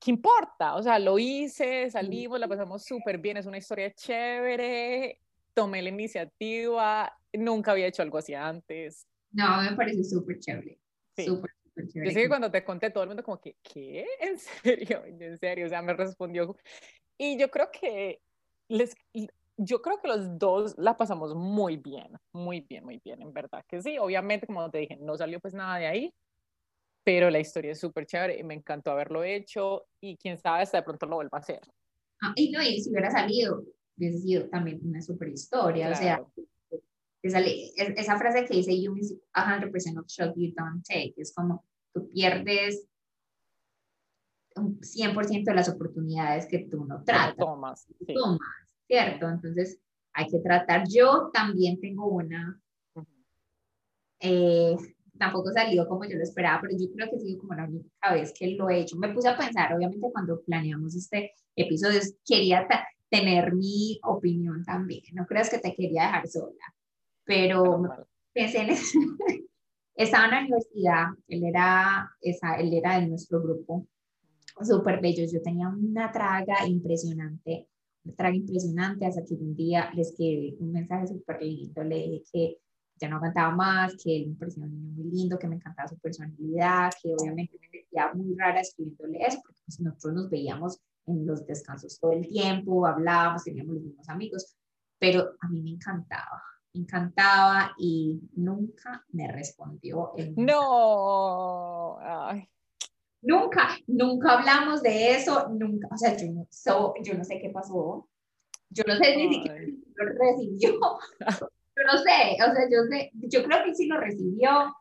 ¿qué 0.00 0.10
importa? 0.10 0.74
O 0.74 0.82
sea, 0.82 0.98
lo 0.98 1.18
hice, 1.18 1.90
salimos, 1.90 2.38
la 2.38 2.48
pasamos 2.48 2.84
súper 2.84 3.18
bien, 3.18 3.36
es 3.36 3.46
una 3.46 3.58
historia 3.58 3.92
chévere, 3.92 5.18
tomé 5.54 5.82
la 5.82 5.88
iniciativa, 5.88 7.12
nunca 7.32 7.72
había 7.72 7.86
hecho 7.86 8.02
algo 8.02 8.18
así 8.18 8.34
antes. 8.34 9.06
No, 9.32 9.62
me 9.62 9.76
parece 9.76 10.04
súper 10.04 10.38
chévere. 10.38 10.78
Súper, 11.16 11.50
súper 11.64 11.88
chévere. 11.88 12.10
Yo 12.10 12.14
sé 12.14 12.22
que 12.22 12.28
cuando 12.28 12.50
te 12.50 12.64
conté, 12.64 12.90
todo 12.90 13.04
el 13.04 13.08
mundo 13.08 13.22
como 13.22 13.40
que, 13.40 13.56
¿qué? 13.62 14.06
¿En 14.20 14.38
serio? 14.38 15.02
En 15.06 15.38
serio, 15.38 15.66
o 15.66 15.68
sea, 15.68 15.82
me 15.82 15.94
respondió. 15.94 16.56
Y 17.18 17.38
yo 17.38 17.50
creo 17.50 17.70
que 17.70 18.20
les, 18.68 18.94
yo 19.56 19.82
creo 19.82 20.00
que 20.00 20.08
los 20.08 20.38
dos 20.38 20.74
la 20.78 20.96
pasamos 20.96 21.34
muy 21.34 21.76
bien, 21.76 22.12
muy 22.32 22.60
bien, 22.68 22.84
muy 22.84 23.00
bien, 23.04 23.22
en 23.22 23.32
verdad 23.32 23.64
que 23.68 23.80
sí. 23.82 23.98
Obviamente, 23.98 24.46
como 24.46 24.70
te 24.70 24.78
dije, 24.78 24.96
no 25.00 25.16
salió 25.16 25.40
pues 25.40 25.54
nada 25.54 25.78
de 25.78 25.86
ahí, 25.86 26.14
pero 27.04 27.30
la 27.30 27.40
historia 27.40 27.72
es 27.72 27.80
súper 27.80 28.06
chévere 28.06 28.38
y 28.38 28.44
me 28.44 28.54
encantó 28.54 28.90
haberlo 28.90 29.24
hecho 29.24 29.86
y 30.00 30.16
quién 30.16 30.38
sabe 30.38 30.62
hasta 30.62 30.78
de 30.78 30.84
pronto 30.84 31.06
lo 31.06 31.16
vuelva 31.16 31.38
a 31.38 31.40
hacer. 31.40 31.60
Ah, 32.20 32.32
y 32.36 32.50
no, 32.50 32.62
y 32.62 32.80
si 32.80 32.90
hubiera 32.90 33.10
salido, 33.10 33.64
hubiese 33.96 34.18
sido 34.18 34.48
también 34.48 34.80
una 34.84 35.02
súper 35.02 35.28
historia, 35.28 35.90
o 35.90 35.94
sea, 35.94 36.24
esa, 37.22 37.40
esa, 37.40 38.18
frase 38.18 38.44
que 38.44 38.56
dice, 38.56 38.80
you 38.80 38.92
miss 38.92 39.14
100% 39.34 39.98
of 39.98 40.06
shot 40.06 40.34
you 40.36 40.52
don't 40.56 40.84
take, 40.84 41.14
es 41.16 41.32
como 41.34 41.64
tú 41.92 42.08
pierdes 42.08 42.86
un 44.56 44.78
100% 44.80 45.44
de 45.44 45.54
las 45.54 45.68
oportunidades 45.68 46.46
que 46.46 46.60
tú 46.60 46.84
no 46.84 47.02
tratas. 47.04 47.36
tomas. 47.36 47.86
Tomas, 48.06 48.38
¿cierto? 48.86 49.28
Entonces, 49.28 49.80
hay 50.12 50.26
que 50.28 50.38
tratar. 50.40 50.86
Yo 50.88 51.30
también 51.32 51.80
tengo 51.80 52.06
una, 52.06 52.60
eh, 54.20 54.76
tampoco 55.18 55.50
salió 55.52 55.86
como 55.88 56.04
yo 56.04 56.16
lo 56.16 56.22
esperaba, 56.22 56.60
pero 56.60 56.74
yo 56.78 56.90
creo 56.92 57.08
que 57.08 57.16
ha 57.16 57.20
sido 57.20 57.40
como 57.40 57.54
la 57.54 57.64
única 57.64 58.12
vez 58.12 58.32
que 58.36 58.48
lo 58.48 58.68
he 58.68 58.80
hecho. 58.80 58.96
Me 58.96 59.12
puse 59.12 59.28
a 59.28 59.36
pensar, 59.36 59.74
obviamente 59.74 60.10
cuando 60.12 60.42
planeamos 60.42 60.94
este 60.94 61.32
episodio, 61.56 62.00
quería 62.24 62.66
tener 63.08 63.54
mi 63.54 64.00
opinión 64.04 64.64
también, 64.64 65.02
no 65.12 65.26
creas 65.26 65.50
que 65.50 65.58
te 65.58 65.74
quería 65.74 66.04
dejar 66.04 66.26
sola, 66.28 66.74
pero 67.24 67.82
pensé 68.32 68.62
en 68.62 68.70
eso. 68.70 68.98
Estaba 69.94 70.24
en 70.24 70.30
la 70.30 70.40
universidad, 70.40 71.06
él 71.28 71.44
era, 71.44 72.10
esa, 72.20 72.56
él 72.56 72.72
era 72.72 72.98
de 72.98 73.08
nuestro 73.08 73.42
grupo, 73.42 73.86
súper 74.60 75.00
bello, 75.00 75.24
yo 75.30 75.42
tenía 75.42 75.68
una 75.68 76.10
traga 76.10 76.66
impresionante, 76.66 77.68
una 78.04 78.14
traga 78.14 78.34
impresionante, 78.34 79.06
hasta 79.06 79.24
que 79.24 79.34
un 79.34 79.54
día 79.54 79.90
les 79.94 80.08
escribí 80.08 80.56
un 80.60 80.72
mensaje 80.72 81.08
súper 81.08 81.42
lindo, 81.42 81.84
le 81.84 81.96
dije 81.96 82.22
que 82.32 82.58
ya 83.00 83.08
no 83.08 83.16
aguantaba 83.16 83.54
más, 83.54 83.96
que 84.02 84.16
él 84.16 84.28
me 84.28 84.36
parecía 84.36 84.64
un 84.64 84.70
niño 84.70 84.92
muy 84.92 85.10
lindo, 85.10 85.38
que 85.38 85.48
me 85.48 85.56
encantaba 85.56 85.88
su 85.88 85.98
personalidad, 85.98 86.90
que 87.02 87.14
obviamente 87.14 87.58
me 87.60 87.68
sentía 87.68 88.12
muy 88.14 88.34
rara 88.36 88.60
escribiéndole 88.60 89.18
eso, 89.26 89.40
porque 89.44 89.60
pues, 89.66 89.80
nosotros 89.80 90.14
nos 90.14 90.30
veíamos 90.30 90.78
en 91.06 91.26
los 91.26 91.44
descansos 91.46 91.98
todo 91.98 92.12
el 92.12 92.28
tiempo, 92.28 92.86
hablábamos, 92.86 93.44
teníamos 93.44 93.74
los 93.74 93.84
mismos 93.84 94.08
amigos, 94.08 94.56
pero 94.98 95.32
a 95.40 95.48
mí 95.48 95.60
me 95.62 95.70
encantaba, 95.70 96.42
encantaba 96.74 97.72
y 97.78 98.20
nunca 98.34 99.04
me 99.12 99.30
respondió. 99.30 100.12
no, 100.36 101.98
Nunca, 103.22 103.68
nunca 103.86 104.38
hablamos 104.38 104.82
de 104.82 105.12
eso, 105.12 105.48
nunca, 105.50 105.88
o 105.92 105.96
sea, 105.96 106.16
yo 106.16 106.32
no, 106.32 106.46
yo 107.04 107.14
no 107.14 107.24
sé 107.24 107.38
qué 107.40 107.50
pasó, 107.50 108.08
yo 108.68 108.84
no 108.84 108.96
sé 108.96 109.16
ni 109.16 109.32
siquiera 109.32 109.64
si 109.64 109.84
lo 109.94 110.04
recibió, 110.06 110.80
Yo 111.74 111.84
no 111.84 111.98
sé, 111.98 112.34
o 112.34 112.54
sea, 112.54 112.68
yo 112.70 112.82
sé, 112.90 113.10
yo 113.14 113.44
creo 113.44 113.64
que 113.64 113.74
sí 113.74 113.86
lo 113.86 113.98
recibió. 113.98 114.74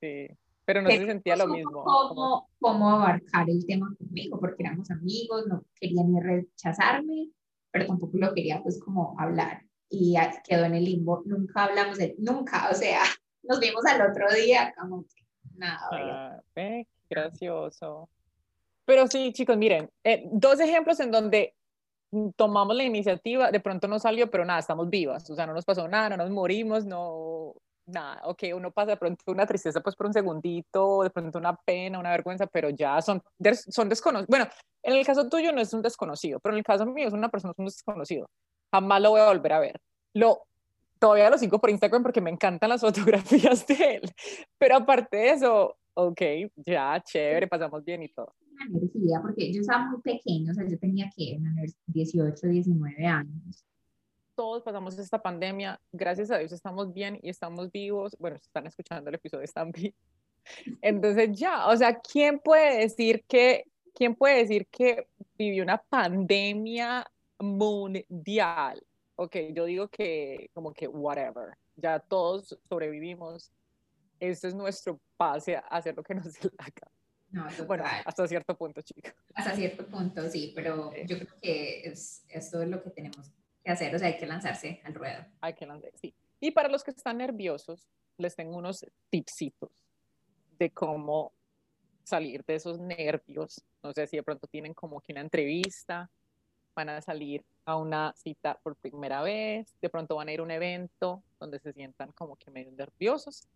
Sí, 0.00 0.28
pero 0.64 0.80
no 0.80 0.88
se 0.88 1.04
sentía 1.04 1.36
lo 1.36 1.46
mismo. 1.46 1.84
Cómo, 1.84 2.48
cómo 2.58 2.90
abarcar 2.90 3.50
el 3.50 3.66
tema 3.66 3.94
conmigo, 3.98 4.40
porque 4.40 4.62
éramos 4.62 4.90
amigos, 4.90 5.46
no 5.46 5.62
quería 5.78 6.02
ni 6.04 6.20
rechazarme, 6.20 7.30
pero 7.70 7.86
tampoco 7.86 8.16
lo 8.16 8.32
quería 8.32 8.62
pues 8.62 8.80
como 8.82 9.14
hablar. 9.18 9.62
Y 9.94 10.16
quedó 10.48 10.64
en 10.64 10.74
el 10.74 10.84
limbo, 10.84 11.22
nunca 11.26 11.64
hablamos 11.64 11.98
de, 11.98 12.14
nunca, 12.18 12.70
o 12.70 12.74
sea, 12.74 13.02
nos 13.42 13.60
vimos 13.60 13.84
al 13.84 14.10
otro 14.10 14.32
día, 14.32 14.74
como 14.76 15.02
que 15.02 15.22
nada. 15.54 16.40
Ah, 16.56 16.80
gracioso. 17.10 18.08
Pero 18.86 19.06
sí, 19.06 19.32
chicos, 19.32 19.56
miren, 19.56 19.90
eh, 20.02 20.24
dos 20.32 20.58
ejemplos 20.60 20.98
en 21.00 21.10
donde 21.10 21.54
tomamos 22.36 22.74
la 22.74 22.84
iniciativa, 22.84 23.50
de 23.50 23.60
pronto 23.60 23.86
no 23.86 23.98
salió, 23.98 24.30
pero 24.30 24.44
nada, 24.44 24.60
estamos 24.60 24.88
vivas, 24.88 25.28
o 25.30 25.34
sea, 25.34 25.46
no 25.46 25.52
nos 25.52 25.64
pasó 25.64 25.86
nada, 25.88 26.10
no 26.10 26.16
nos 26.16 26.30
morimos, 26.30 26.86
no, 26.86 27.54
nada, 27.86 28.20
ok, 28.24 28.44
uno 28.54 28.70
pasa 28.70 28.92
de 28.92 28.96
pronto 28.96 29.24
una 29.28 29.46
tristeza 29.46 29.80
pues 29.80 29.96
por 29.96 30.06
un 30.06 30.12
segundito, 30.12 31.02
de 31.02 31.10
pronto 31.10 31.38
una 31.38 31.54
pena, 31.54 31.98
una 31.98 32.10
vergüenza, 32.10 32.46
pero 32.46 32.70
ya 32.70 33.00
son, 33.02 33.22
son 33.68 33.88
desconocidos. 33.88 34.28
Bueno, 34.28 34.46
en 34.82 34.94
el 34.94 35.06
caso 35.06 35.28
tuyo 35.28 35.52
no 35.52 35.60
es 35.60 35.72
un 35.74 35.82
desconocido, 35.82 36.40
pero 36.40 36.54
en 36.54 36.58
el 36.58 36.64
caso 36.64 36.86
mío 36.86 37.08
es 37.08 37.14
una 37.14 37.28
persona, 37.28 37.52
es 37.52 37.58
un 37.58 37.66
desconocido. 37.66 38.28
Jamás 38.72 39.02
lo 39.02 39.10
voy 39.10 39.20
a 39.20 39.28
volver 39.28 39.52
a 39.52 39.60
ver. 39.60 39.80
Lo, 40.14 40.42
todavía 40.98 41.30
lo 41.30 41.38
sigo 41.38 41.60
por 41.60 41.70
Instagram 41.70 42.02
porque 42.02 42.20
me 42.20 42.30
encantan 42.30 42.70
las 42.70 42.80
fotografías 42.80 43.66
de 43.66 43.96
él, 43.96 44.10
pero 44.58 44.76
aparte 44.76 45.16
de 45.16 45.30
eso, 45.30 45.76
ok, 45.94 46.20
ya, 46.56 47.00
chévere, 47.04 47.46
pasamos 47.46 47.84
bien 47.84 48.02
y 48.02 48.08
todo 48.08 48.34
energía, 48.66 49.20
porque 49.20 49.52
yo 49.52 49.60
estaba 49.60 49.90
muy 49.90 50.00
pequeño, 50.00 50.52
o 50.52 50.54
sea, 50.54 50.66
yo 50.68 50.78
tenía 50.78 51.10
que 51.14 51.38
18, 51.86 52.46
19 52.46 53.06
años. 53.06 53.64
Todos 54.34 54.62
pasamos 54.62 54.98
esta 54.98 55.20
pandemia, 55.20 55.80
gracias 55.92 56.30
a 56.30 56.38
Dios 56.38 56.52
estamos 56.52 56.92
bien 56.92 57.18
y 57.22 57.28
estamos 57.28 57.70
vivos. 57.70 58.16
Bueno, 58.18 58.36
están 58.36 58.66
escuchando 58.66 59.10
el 59.10 59.16
episodio, 59.16 59.44
están 59.44 59.72
bien. 59.72 59.94
Entonces 60.82 61.38
ya, 61.38 61.68
o 61.68 61.76
sea, 61.76 61.98
¿quién 62.00 62.38
puede 62.38 62.78
decir 62.78 63.24
que, 63.28 63.64
quién 63.94 64.14
puede 64.14 64.38
decir 64.38 64.66
que 64.68 65.06
vivió 65.36 65.62
una 65.62 65.78
pandemia 65.78 67.06
mundial? 67.42 68.82
Ok, 69.16 69.36
yo 69.52 69.66
digo 69.66 69.88
que 69.88 70.50
como 70.54 70.72
que 70.72 70.88
whatever, 70.88 71.56
ya 71.76 71.98
todos 71.98 72.58
sobrevivimos. 72.68 73.52
Este 74.18 74.48
es 74.48 74.54
nuestro 74.54 75.00
pase 75.16 75.56
a 75.56 75.60
hacer 75.60 75.96
lo 75.96 76.02
que 76.02 76.14
nos 76.14 76.24
dé 76.40 76.50
la 76.56 76.66
no, 77.32 77.46
bueno, 77.66 77.84
hasta 78.04 78.28
cierto 78.28 78.54
punto, 78.54 78.82
chicos. 78.82 79.14
Hasta 79.34 79.56
cierto 79.56 79.86
punto, 79.86 80.28
sí, 80.28 80.52
pero 80.54 80.92
yo 81.06 81.16
creo 81.18 81.40
que 81.40 81.80
es, 81.88 82.26
esto 82.28 82.60
es 82.60 82.68
lo 82.68 82.82
que 82.82 82.90
tenemos 82.90 83.32
que 83.64 83.70
hacer, 83.70 83.94
o 83.94 83.98
sea, 83.98 84.08
hay 84.08 84.18
que 84.18 84.26
lanzarse 84.26 84.82
al 84.84 84.94
ruedo. 84.94 85.24
Hay 85.40 85.54
que 85.54 85.64
lanzarse, 85.64 85.96
sí. 85.96 86.14
Y 86.40 86.50
para 86.50 86.68
los 86.68 86.84
que 86.84 86.90
están 86.90 87.16
nerviosos, 87.16 87.88
les 88.18 88.36
tengo 88.36 88.58
unos 88.58 88.84
tipsitos 89.08 89.70
de 90.58 90.70
cómo 90.70 91.32
salir 92.04 92.44
de 92.44 92.56
esos 92.56 92.78
nervios. 92.78 93.64
No 93.82 93.94
sé 93.94 94.06
si 94.06 94.18
de 94.18 94.22
pronto 94.22 94.46
tienen 94.46 94.74
como 94.74 95.00
que 95.00 95.12
una 95.12 95.22
entrevista, 95.22 96.10
van 96.74 96.88
a 96.88 97.00
salir 97.00 97.44
a 97.64 97.76
una 97.76 98.12
cita 98.16 98.58
por 98.62 98.76
primera 98.76 99.22
vez, 99.22 99.76
de 99.80 99.88
pronto 99.88 100.16
van 100.16 100.28
a 100.28 100.32
ir 100.32 100.40
a 100.40 100.42
un 100.42 100.50
evento 100.50 101.22
donde 101.38 101.58
se 101.60 101.72
sientan 101.72 102.12
como 102.12 102.36
que 102.36 102.50
medio 102.50 102.72
nerviosos. 102.72 103.48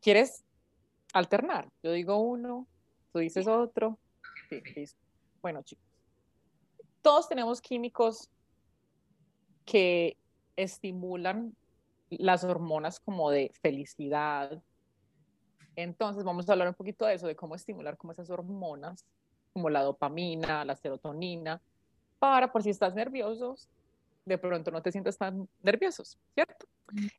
¿Quieres 0.00 0.44
alternar? 1.12 1.68
Yo 1.82 1.92
digo 1.92 2.16
uno, 2.18 2.66
tú 3.12 3.20
dices 3.20 3.46
otro. 3.46 3.98
Bueno, 5.40 5.62
chicos, 5.62 5.84
todos 7.02 7.28
tenemos 7.28 7.60
químicos 7.60 8.30
que 9.64 10.16
estimulan 10.56 11.54
las 12.10 12.44
hormonas 12.44 13.00
como 13.00 13.30
de 13.30 13.52
felicidad. 13.62 14.62
Entonces 15.76 16.24
vamos 16.24 16.48
a 16.48 16.52
hablar 16.52 16.68
un 16.68 16.74
poquito 16.74 17.06
de 17.06 17.14
eso, 17.14 17.26
de 17.26 17.36
cómo 17.36 17.54
estimular 17.54 17.96
como 17.96 18.12
esas 18.12 18.30
hormonas 18.30 19.04
como 19.54 19.70
la 19.70 19.82
dopamina, 19.82 20.64
la 20.64 20.74
serotonina, 20.74 21.62
para 22.24 22.50
por 22.50 22.62
si 22.62 22.70
estás 22.70 22.94
nerviosos, 22.94 23.68
de 24.24 24.38
pronto 24.38 24.70
no 24.70 24.80
te 24.80 24.90
sientas 24.90 25.18
tan 25.18 25.46
nerviosos, 25.62 26.16
¿cierto? 26.32 26.66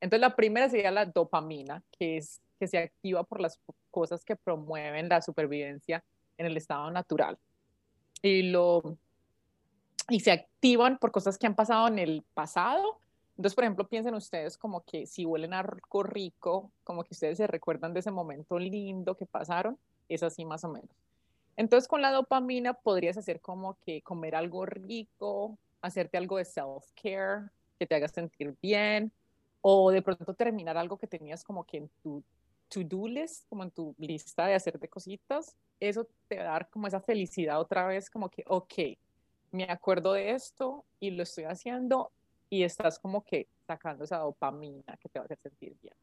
Entonces 0.02 0.20
la 0.20 0.36
primera 0.36 0.68
sería 0.68 0.90
la 0.90 1.06
dopamina, 1.06 1.84
que 1.92 2.18
es 2.18 2.42
que 2.60 2.66
se 2.68 2.80
activa 2.80 3.24
por 3.24 3.40
las 3.40 3.60
cosas 3.92 4.26
que 4.26 4.36
promueven 4.36 5.08
la 5.08 5.22
supervivencia 5.22 6.04
en 6.40 6.48
el 6.48 6.58
estado 6.58 6.90
natural. 6.90 7.38
Y 8.24 8.50
lo 8.50 8.98
y 10.10 10.22
se 10.22 10.32
activan 10.32 10.98
por 10.98 11.12
cosas 11.12 11.38
que 11.38 11.46
han 11.46 11.56
pasado 11.56 11.88
en 11.88 12.00
el 12.00 12.24
pasado. 12.34 13.00
Entonces, 13.38 13.54
por 13.54 13.64
ejemplo, 13.64 13.88
piensen 13.88 14.16
ustedes 14.16 14.58
como 14.58 14.82
que 14.82 15.06
si 15.06 15.24
huelen 15.24 15.54
a 15.54 15.60
algo 15.60 16.02
rico, 16.02 16.72
como 16.84 17.04
que 17.04 17.14
ustedes 17.14 17.38
se 17.38 17.46
recuerdan 17.46 17.94
de 17.94 18.00
ese 18.00 18.10
momento 18.10 18.58
lindo 18.58 19.16
que 19.16 19.28
pasaron, 19.28 19.78
es 20.10 20.24
así 20.24 20.46
más 20.46 20.64
o 20.64 20.70
menos. 20.70 21.05
Entonces, 21.58 21.88
con 21.88 22.02
la 22.02 22.12
dopamina 22.12 22.74
podrías 22.74 23.18
hacer 23.18 23.40
como 23.40 23.78
que 23.86 24.02
comer 24.02 24.36
algo 24.36 24.66
rico, 24.66 25.58
hacerte 25.82 26.18
algo 26.18 26.38
de 26.38 26.46
self-care, 26.46 27.50
que 27.80 27.86
te 27.86 27.96
haga 27.96 28.08
sentir 28.08 28.56
bien, 28.62 29.12
o 29.62 29.92
de 29.92 30.02
pronto 30.02 30.34
terminar 30.34 30.78
algo 30.78 30.98
que 30.98 31.08
tenías 31.08 31.44
como 31.44 31.64
que 31.64 31.78
en 31.78 31.90
tu 32.04 32.24
to-do 32.70 33.08
list, 33.08 33.48
como 33.48 33.64
en 33.64 33.72
tu 33.72 33.96
lista 33.98 34.48
de 34.48 34.56
hacerte 34.56 34.88
cositas, 34.88 35.56
eso 35.80 36.08
te 36.28 36.38
va 36.38 36.44
a 36.44 36.52
dar 36.54 36.70
como 36.70 36.88
esa 36.88 37.00
felicidad 37.00 37.60
otra 37.60 37.88
vez, 37.88 38.10
como 38.10 38.30
que, 38.30 38.44
ok, 38.48 38.74
me 39.52 39.66
acuerdo 39.66 40.14
de 40.14 40.32
esto 40.32 40.86
y 41.00 41.12
lo 41.12 41.24
estoy 41.24 41.46
haciendo 41.46 42.12
y 42.50 42.64
estás 42.64 43.00
como 43.00 43.24
que 43.24 43.48
sacando 43.66 44.04
esa 44.04 44.18
dopamina 44.18 44.98
que 44.98 45.10
te 45.10 45.20
va 45.20 45.24
a 45.24 45.26
hacer 45.26 45.40
sentir 45.40 45.76
bien. 45.82 45.96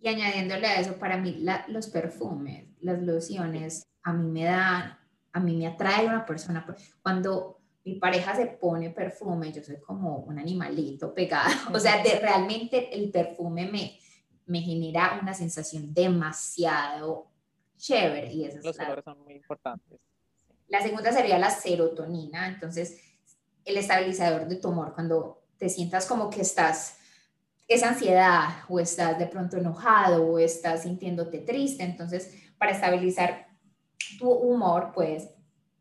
Y 0.00 0.08
añadiéndole 0.08 0.66
a 0.66 0.80
eso, 0.80 0.96
para 0.96 1.16
mí 1.16 1.44
los 1.68 1.88
perfumes, 1.88 2.66
las 2.80 3.02
lociones, 3.02 3.86
a 4.02 4.12
mí 4.12 4.30
me 4.30 4.44
dan, 4.44 4.98
a 5.32 5.40
mí 5.40 5.56
me 5.56 5.66
atrae 5.66 6.06
una 6.06 6.26
persona. 6.26 6.66
Cuando 7.02 7.60
mi 7.84 7.94
pareja 7.96 8.34
se 8.34 8.46
pone 8.46 8.90
perfume, 8.90 9.52
yo 9.52 9.62
soy 9.62 9.80
como 9.80 10.18
un 10.18 10.38
animalito 10.38 11.14
pegado. 11.14 11.50
O 11.74 11.80
sea, 11.80 12.02
de, 12.02 12.18
realmente 12.18 12.94
el 12.94 13.10
perfume 13.10 13.70
me, 13.70 13.98
me 14.46 14.60
genera 14.60 15.18
una 15.20 15.34
sensación 15.34 15.92
demasiado 15.92 17.30
chévere. 17.76 18.32
Y 18.32 18.44
eso 18.44 18.58
Los 18.62 18.76
colores 18.76 19.04
son 19.04 19.22
muy 19.22 19.34
importantes. 19.34 20.00
La 20.68 20.82
segunda 20.82 21.12
sería 21.12 21.38
la 21.38 21.50
serotonina, 21.50 22.48
entonces 22.48 23.00
el 23.64 23.76
estabilizador 23.76 24.48
de 24.48 24.56
tu 24.56 24.68
humor, 24.68 24.94
cuando 24.94 25.42
te 25.58 25.68
sientas 25.68 26.06
como 26.06 26.30
que 26.30 26.40
estás 26.40 26.98
esa 27.66 27.88
ansiedad 27.88 28.48
o 28.68 28.78
estás 28.78 29.18
de 29.18 29.26
pronto 29.26 29.56
enojado 29.56 30.26
o 30.26 30.38
estás 30.38 30.82
sintiéndote 30.82 31.38
triste. 31.38 31.82
Entonces, 31.82 32.34
para 32.58 32.72
estabilizar 32.72 33.48
tu 34.18 34.30
humor, 34.30 34.92
pues 34.94 35.30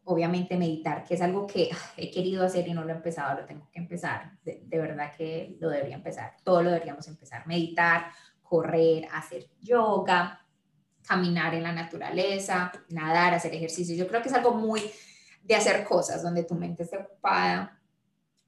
obviamente 0.05 0.57
meditar, 0.57 1.03
que 1.03 1.13
es 1.13 1.21
algo 1.21 1.47
que 1.47 1.69
he 1.97 2.11
querido 2.11 2.45
hacer 2.45 2.67
y 2.67 2.73
no 2.73 2.83
lo 2.83 2.91
he 2.91 2.95
empezado, 2.95 3.41
lo 3.41 3.45
tengo 3.45 3.69
que 3.71 3.79
empezar. 3.79 4.37
De, 4.43 4.61
verdad 4.71 5.11
que 5.15 5.57
lo 5.59 5.69
debería 5.69 5.95
empezar. 5.95 6.35
Todo 6.43 6.63
lo 6.63 6.71
deberíamos 6.71 7.07
empezar. 7.07 7.47
Meditar, 7.47 8.07
correr, 8.41 9.07
hacer 9.13 9.47
yoga, 9.61 10.45
caminar 11.05 11.53
en 11.53 11.63
la 11.63 11.71
naturaleza, 11.71 12.71
nadar, 12.89 13.33
hacer 13.33 13.53
ejercicio. 13.53 13.95
Yo 13.95 14.07
creo 14.07 14.21
que 14.21 14.29
es 14.29 14.35
algo 14.35 14.53
muy 14.53 14.81
de 15.41 15.55
hacer 15.55 15.83
cosas 15.83 16.23
donde 16.23 16.43
tu 16.43 16.55
mente 16.55 16.83
esté 16.83 16.97
ocupada 16.97 17.82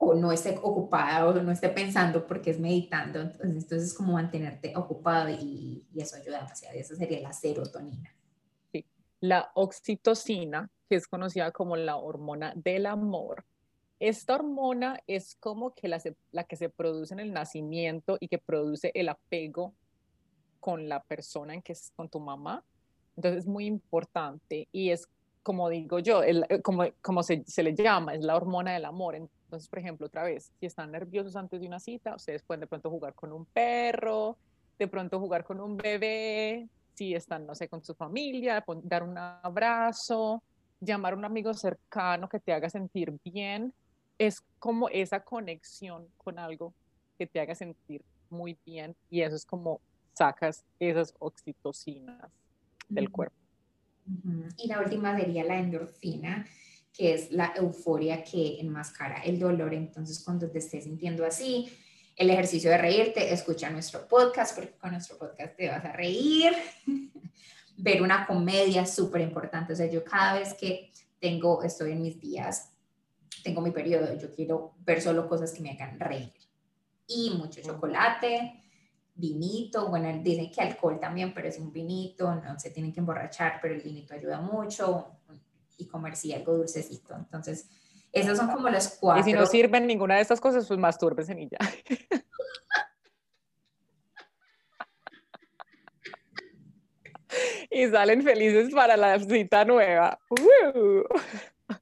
o 0.05 0.15
no 0.15 0.31
esté 0.31 0.57
ocupada 0.61 1.27
o 1.27 1.33
no 1.33 1.51
esté 1.51 1.69
pensando 1.69 2.25
porque 2.25 2.51
es 2.51 2.59
meditando. 2.59 3.21
Entonces, 3.21 3.63
entonces 3.63 3.83
es 3.89 3.93
como 3.93 4.13
mantenerte 4.13 4.73
ocupado 4.75 5.29
y, 5.29 5.85
y 5.93 6.01
eso 6.01 6.15
ayuda 6.15 6.39
demasiado. 6.39 6.77
Esa 6.77 6.95
sería 6.95 7.19
la 7.21 7.33
serotonina. 7.33 8.13
Sí. 8.71 8.85
La 9.19 9.51
oxitocina, 9.53 10.69
que 10.89 10.95
es 10.95 11.07
conocida 11.07 11.51
como 11.51 11.75
la 11.75 11.97
hormona 11.97 12.53
del 12.55 12.85
amor. 12.85 13.45
Esta 13.99 14.35
hormona 14.35 15.01
es 15.07 15.35
como 15.35 15.73
que 15.73 15.87
la, 15.87 15.99
que 16.43 16.55
se 16.55 16.69
produce 16.69 17.13
en 17.13 17.21
el 17.21 17.31
nacimiento 17.31 18.17
y 18.19 18.27
que 18.27 18.37
produce 18.37 18.91
el 18.93 19.09
apego 19.09 19.73
con 20.59 20.89
la 20.89 21.01
persona 21.03 21.53
en 21.53 21.61
que 21.61 21.73
es 21.73 21.91
con 21.95 22.09
tu 22.09 22.19
mamá. 22.19 22.63
Entonces 23.15 23.43
es 23.43 23.47
muy 23.47 23.65
importante 23.65 24.67
y 24.71 24.89
es 24.89 25.07
como 25.43 25.69
digo 25.69 25.99
yo, 25.99 26.21
como, 26.63 27.21
se, 27.23 27.43
le 27.63 27.75
llama, 27.75 28.15
es 28.15 28.25
la 28.25 28.35
hormona 28.35 28.73
del 28.73 28.83
amor. 28.83 29.15
Entonces, 29.55 29.69
por 29.69 29.79
ejemplo, 29.79 30.07
otra 30.07 30.23
vez, 30.23 30.51
si 30.59 30.65
están 30.65 30.91
nerviosos 30.91 31.33
antes 31.37 31.61
de 31.61 31.67
una 31.67 31.79
cita, 31.79 32.13
ustedes 32.13 32.43
pueden 32.43 32.59
de 32.59 32.67
pronto 32.67 32.89
jugar 32.89 33.13
con 33.13 33.31
un 33.31 33.45
perro, 33.45 34.37
de 34.77 34.85
pronto 34.89 35.17
jugar 35.17 35.45
con 35.45 35.61
un 35.61 35.77
bebé, 35.77 36.67
si 36.93 37.15
están, 37.15 37.45
no 37.45 37.55
sé, 37.55 37.69
con 37.69 37.81
su 37.81 37.95
familia, 37.95 38.65
dar 38.83 39.03
un 39.03 39.17
abrazo, 39.17 40.43
llamar 40.81 41.13
a 41.13 41.15
un 41.15 41.23
amigo 41.23 41.53
cercano 41.53 42.27
que 42.27 42.41
te 42.41 42.51
haga 42.51 42.69
sentir 42.69 43.17
bien. 43.23 43.73
Es 44.17 44.43
como 44.59 44.89
esa 44.89 45.21
conexión 45.21 46.05
con 46.17 46.37
algo 46.37 46.73
que 47.17 47.25
te 47.25 47.39
haga 47.39 47.55
sentir 47.55 48.03
muy 48.29 48.57
bien 48.65 48.93
y 49.09 49.21
eso 49.21 49.37
es 49.37 49.45
como 49.45 49.79
sacas 50.11 50.65
esas 50.79 51.13
oxitocinas 51.19 52.29
del 52.89 53.09
cuerpo. 53.09 53.37
Y 54.57 54.67
la 54.67 54.81
última 54.81 55.17
sería 55.17 55.45
la 55.45 55.59
endorfina, 55.59 56.45
que 56.95 57.13
es 57.13 57.31
la 57.31 57.53
euforia 57.55 58.23
que 58.23 58.59
enmascara 58.59 59.21
el 59.23 59.37
dolor. 59.37 59.73
Entonces, 59.73 60.23
cuando 60.23 60.49
te 60.49 60.59
estés 60.59 60.85
sintiendo 60.85 61.25
así, 61.25 61.69
el 62.15 62.29
ejercicio 62.29 62.69
de 62.69 62.77
reírte, 62.77 63.33
escucha 63.33 63.69
nuestro 63.69 64.07
podcast, 64.07 64.55
porque 64.55 64.77
con 64.77 64.91
nuestro 64.91 65.17
podcast 65.17 65.55
te 65.57 65.67
vas 65.67 65.83
a 65.83 65.91
reír. 65.91 66.53
Ver 67.77 68.01
una 68.01 68.25
comedia 68.25 68.85
súper 68.85 69.21
importante. 69.21 69.73
O 69.73 69.75
sea, 69.75 69.87
yo 69.87 70.03
cada 70.05 70.39
vez 70.39 70.53
que 70.53 70.93
tengo, 71.19 71.61
estoy 71.61 71.91
en 71.91 72.01
mis 72.01 72.19
días, 72.21 72.71
tengo 73.43 73.59
mi 73.59 73.71
periodo, 73.71 74.17
yo 74.17 74.33
quiero 74.33 74.75
ver 74.79 75.01
solo 75.01 75.27
cosas 75.27 75.51
que 75.51 75.61
me 75.61 75.71
hagan 75.71 75.99
reír. 75.99 76.31
Y 77.05 77.31
mucho 77.31 77.61
chocolate, 77.61 78.63
vinito, 79.13 79.89
bueno, 79.89 80.11
dicen 80.23 80.49
que 80.49 80.61
alcohol 80.61 80.99
también, 80.99 81.33
pero 81.33 81.49
es 81.49 81.59
un 81.59 81.73
vinito, 81.73 82.33
no 82.33 82.57
se 82.57 82.69
tienen 82.69 82.93
que 82.93 83.01
emborrachar, 83.01 83.59
pero 83.61 83.75
el 83.75 83.81
vinito 83.81 84.13
ayuda 84.13 84.39
mucho 84.39 85.15
y 85.77 85.87
comer 85.87 86.15
sí 86.15 86.33
algo 86.33 86.53
dulcecito. 86.57 87.15
Entonces, 87.15 87.69
esos 88.11 88.37
son 88.37 88.49
como 88.49 88.69
los 88.69 88.87
cuatro. 88.99 89.21
Y 89.21 89.23
si 89.25 89.33
no 89.33 89.45
sirven 89.45 89.87
ninguna 89.87 90.15
de 90.15 90.21
estas 90.21 90.39
cosas, 90.39 90.65
pues 90.67 90.79
mastúrbense 90.79 91.35
y 91.39 91.49
ya. 91.49 91.57
y 97.71 97.87
salen 97.87 98.23
felices 98.23 98.73
para 98.73 98.95
la 98.95 99.19
cita 99.19 99.65
nueva. 99.65 100.17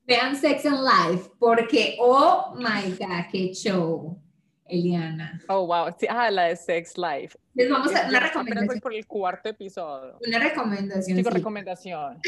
Vean 0.05 0.35
Sex 0.35 0.65
and 0.65 0.79
Life, 0.81 1.31
porque, 1.39 1.97
oh 1.99 2.55
my 2.55 2.91
God, 2.97 3.25
qué 3.31 3.53
show. 3.53 4.19
Eliana. 4.65 5.39
Oh, 5.49 5.67
wow. 5.67 5.93
Sí, 5.99 6.07
ah, 6.09 6.31
la 6.31 6.43
de 6.45 6.55
Sex 6.55 6.97
Life. 6.97 7.37
Les 7.53 7.69
vamos 7.69 7.93
a 7.93 8.07
una 8.07 8.19
recomendación. 8.19 8.79
por 8.79 8.93
el 8.93 9.05
cuarto 9.05 9.49
episodio. 9.49 10.17
Una 10.25 10.39
recomendación. 10.39 11.17
Digo, 11.17 11.29
recomendación. 11.29 12.19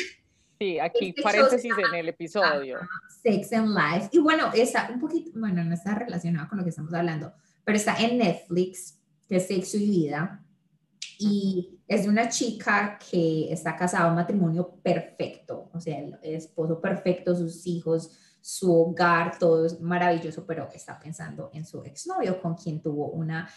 Sí, 0.60 0.80
aquí 0.80 1.10
este 1.10 1.22
paréntesis 1.22 1.72
en 1.78 1.96
el 1.96 2.10
episodio. 2.10 2.80
Sex 3.22 3.54
and 3.54 3.76
Life. 3.76 4.10
Y 4.12 4.20
bueno, 4.20 4.52
está 4.54 4.90
un 4.94 5.00
poquito, 5.00 5.32
bueno, 5.40 5.64
no 5.64 5.74
está 5.74 5.96
relacionado 5.96 6.48
con 6.48 6.58
lo 6.58 6.64
que 6.64 6.70
estamos 6.70 6.94
hablando, 6.94 7.34
pero 7.64 7.78
está 7.78 7.98
en 7.98 8.18
Netflix, 8.18 9.00
que 9.28 9.38
es 9.38 9.48
Sexo 9.48 9.78
y 9.78 9.90
Vida. 9.90 10.42
Y 11.18 11.80
es 11.88 12.04
de 12.04 12.10
una 12.10 12.28
chica 12.30 13.00
que 13.10 13.52
está 13.52 13.76
casada, 13.76 14.10
un 14.10 14.16
matrimonio 14.16 14.76
perfecto, 14.84 15.70
o 15.74 15.80
sea, 15.80 16.00
el 16.00 16.18
esposo 16.24 16.82
perfecto, 16.82 17.36
sus 17.36 17.66
hijos, 17.68 18.12
su 18.42 18.72
hogar, 18.72 19.40
todo 19.40 19.66
es 19.66 19.80
maravilloso, 19.80 20.46
pero 20.46 20.70
está 20.74 21.00
pensando 21.00 21.50
en 21.54 21.66
su 21.66 21.84
exnovio 21.84 22.42
con 22.42 22.56
quien 22.56 22.82
tuvo 22.82 23.10
una 23.10 23.50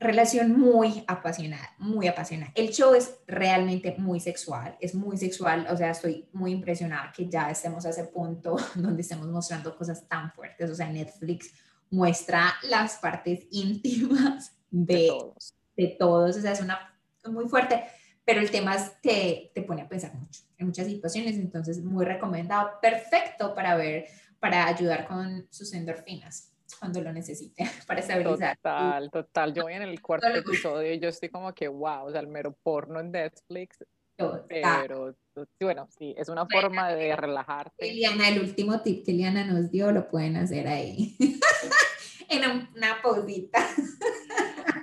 relación 0.00 0.58
muy 0.58 1.04
apasionada, 1.06 1.74
muy 1.78 2.08
apasionada. 2.08 2.52
El 2.54 2.70
show 2.70 2.94
es 2.94 3.16
realmente 3.26 3.94
muy 3.98 4.20
sexual, 4.20 4.76
es 4.80 4.94
muy 4.94 5.16
sexual, 5.16 5.66
o 5.70 5.76
sea, 5.76 5.90
estoy 5.90 6.28
muy 6.32 6.52
impresionada 6.52 7.12
que 7.12 7.28
ya 7.28 7.50
estemos 7.50 7.86
a 7.86 7.90
ese 7.90 8.04
punto 8.04 8.56
donde 8.74 9.02
estemos 9.02 9.26
mostrando 9.28 9.76
cosas 9.76 10.06
tan 10.08 10.32
fuertes, 10.32 10.70
o 10.70 10.74
sea, 10.74 10.88
Netflix 10.90 11.52
muestra 11.90 12.54
las 12.68 12.96
partes 12.96 13.46
íntimas 13.50 14.56
de, 14.70 14.94
de 14.94 15.08
todos, 15.08 15.54
de 15.76 15.96
todos 15.98 16.36
o 16.36 16.40
sea, 16.40 16.52
es 16.52 16.60
una 16.60 16.90
muy 17.26 17.48
fuerte 17.48 17.84
pero 18.24 18.40
el 18.40 18.50
tema 18.50 18.76
te, 19.02 19.50
te 19.54 19.62
pone 19.62 19.82
a 19.82 19.88
pensar 19.88 20.14
mucho 20.14 20.42
en 20.56 20.66
muchas 20.66 20.86
situaciones, 20.86 21.36
entonces 21.36 21.82
muy 21.82 22.04
recomendado, 22.04 22.70
perfecto 22.80 23.54
para 23.54 23.76
ver, 23.76 24.06
para 24.40 24.66
ayudar 24.66 25.06
con 25.06 25.46
sus 25.50 25.72
endorfinas 25.74 26.53
cuando 26.78 27.00
lo 27.00 27.12
necesite, 27.12 27.64
para 27.86 28.00
estabilizar. 28.00 28.56
Total, 28.56 29.10
total. 29.10 29.54
Yo 29.54 29.64
voy 29.64 29.74
en 29.74 29.82
el 29.82 30.00
cuarto 30.00 30.28
episodio 30.28 30.92
y 30.92 30.98
yo 30.98 31.08
estoy 31.08 31.28
como 31.28 31.52
que, 31.54 31.68
wow, 31.68 32.06
o 32.06 32.10
sea, 32.10 32.20
el 32.20 32.28
mero 32.28 32.56
porno 32.62 33.00
en 33.00 33.10
Netflix. 33.10 33.84
Pero 34.16 35.16
bueno, 35.60 35.88
sí, 35.98 36.14
es 36.16 36.28
una 36.28 36.46
forma 36.46 36.92
de 36.92 37.16
relajarte. 37.16 37.90
Eliana, 37.90 38.28
el 38.28 38.40
último 38.40 38.80
tip 38.80 39.04
que 39.04 39.10
Eliana 39.10 39.44
nos 39.44 39.70
dio 39.70 39.90
lo 39.90 40.08
pueden 40.08 40.36
hacer 40.36 40.68
ahí, 40.68 41.16
en 42.28 42.68
una 42.76 43.02
pausita. 43.02 43.66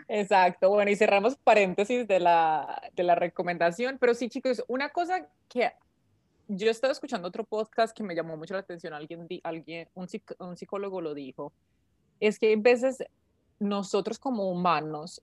Exacto, 0.09 0.69
bueno, 0.69 0.91
y 0.91 0.97
cerramos 0.97 1.37
paréntesis 1.37 2.05
de 2.05 2.19
la, 2.19 2.81
de 2.93 3.03
la 3.03 3.15
recomendación, 3.15 3.97
pero 3.97 4.13
sí, 4.13 4.27
chicos, 4.27 4.61
una 4.67 4.89
cosa 4.89 5.25
que 5.47 5.71
yo 6.53 6.69
estaba 6.69 6.91
escuchando 6.91 7.27
otro 7.27 7.45
podcast 7.45 7.95
que 7.95 8.03
me 8.03 8.13
llamó 8.13 8.35
mucho 8.35 8.53
la 8.53 8.59
atención, 8.59 8.93
alguien, 8.93 9.27
alguien 9.43 9.87
un, 9.93 10.07
un 10.39 10.57
psicólogo 10.57 10.99
lo 10.99 11.13
dijo, 11.13 11.53
es 12.19 12.37
que 12.37 12.53
a 12.53 12.57
veces 12.57 13.03
nosotros 13.59 14.19
como 14.19 14.49
humanos 14.51 15.21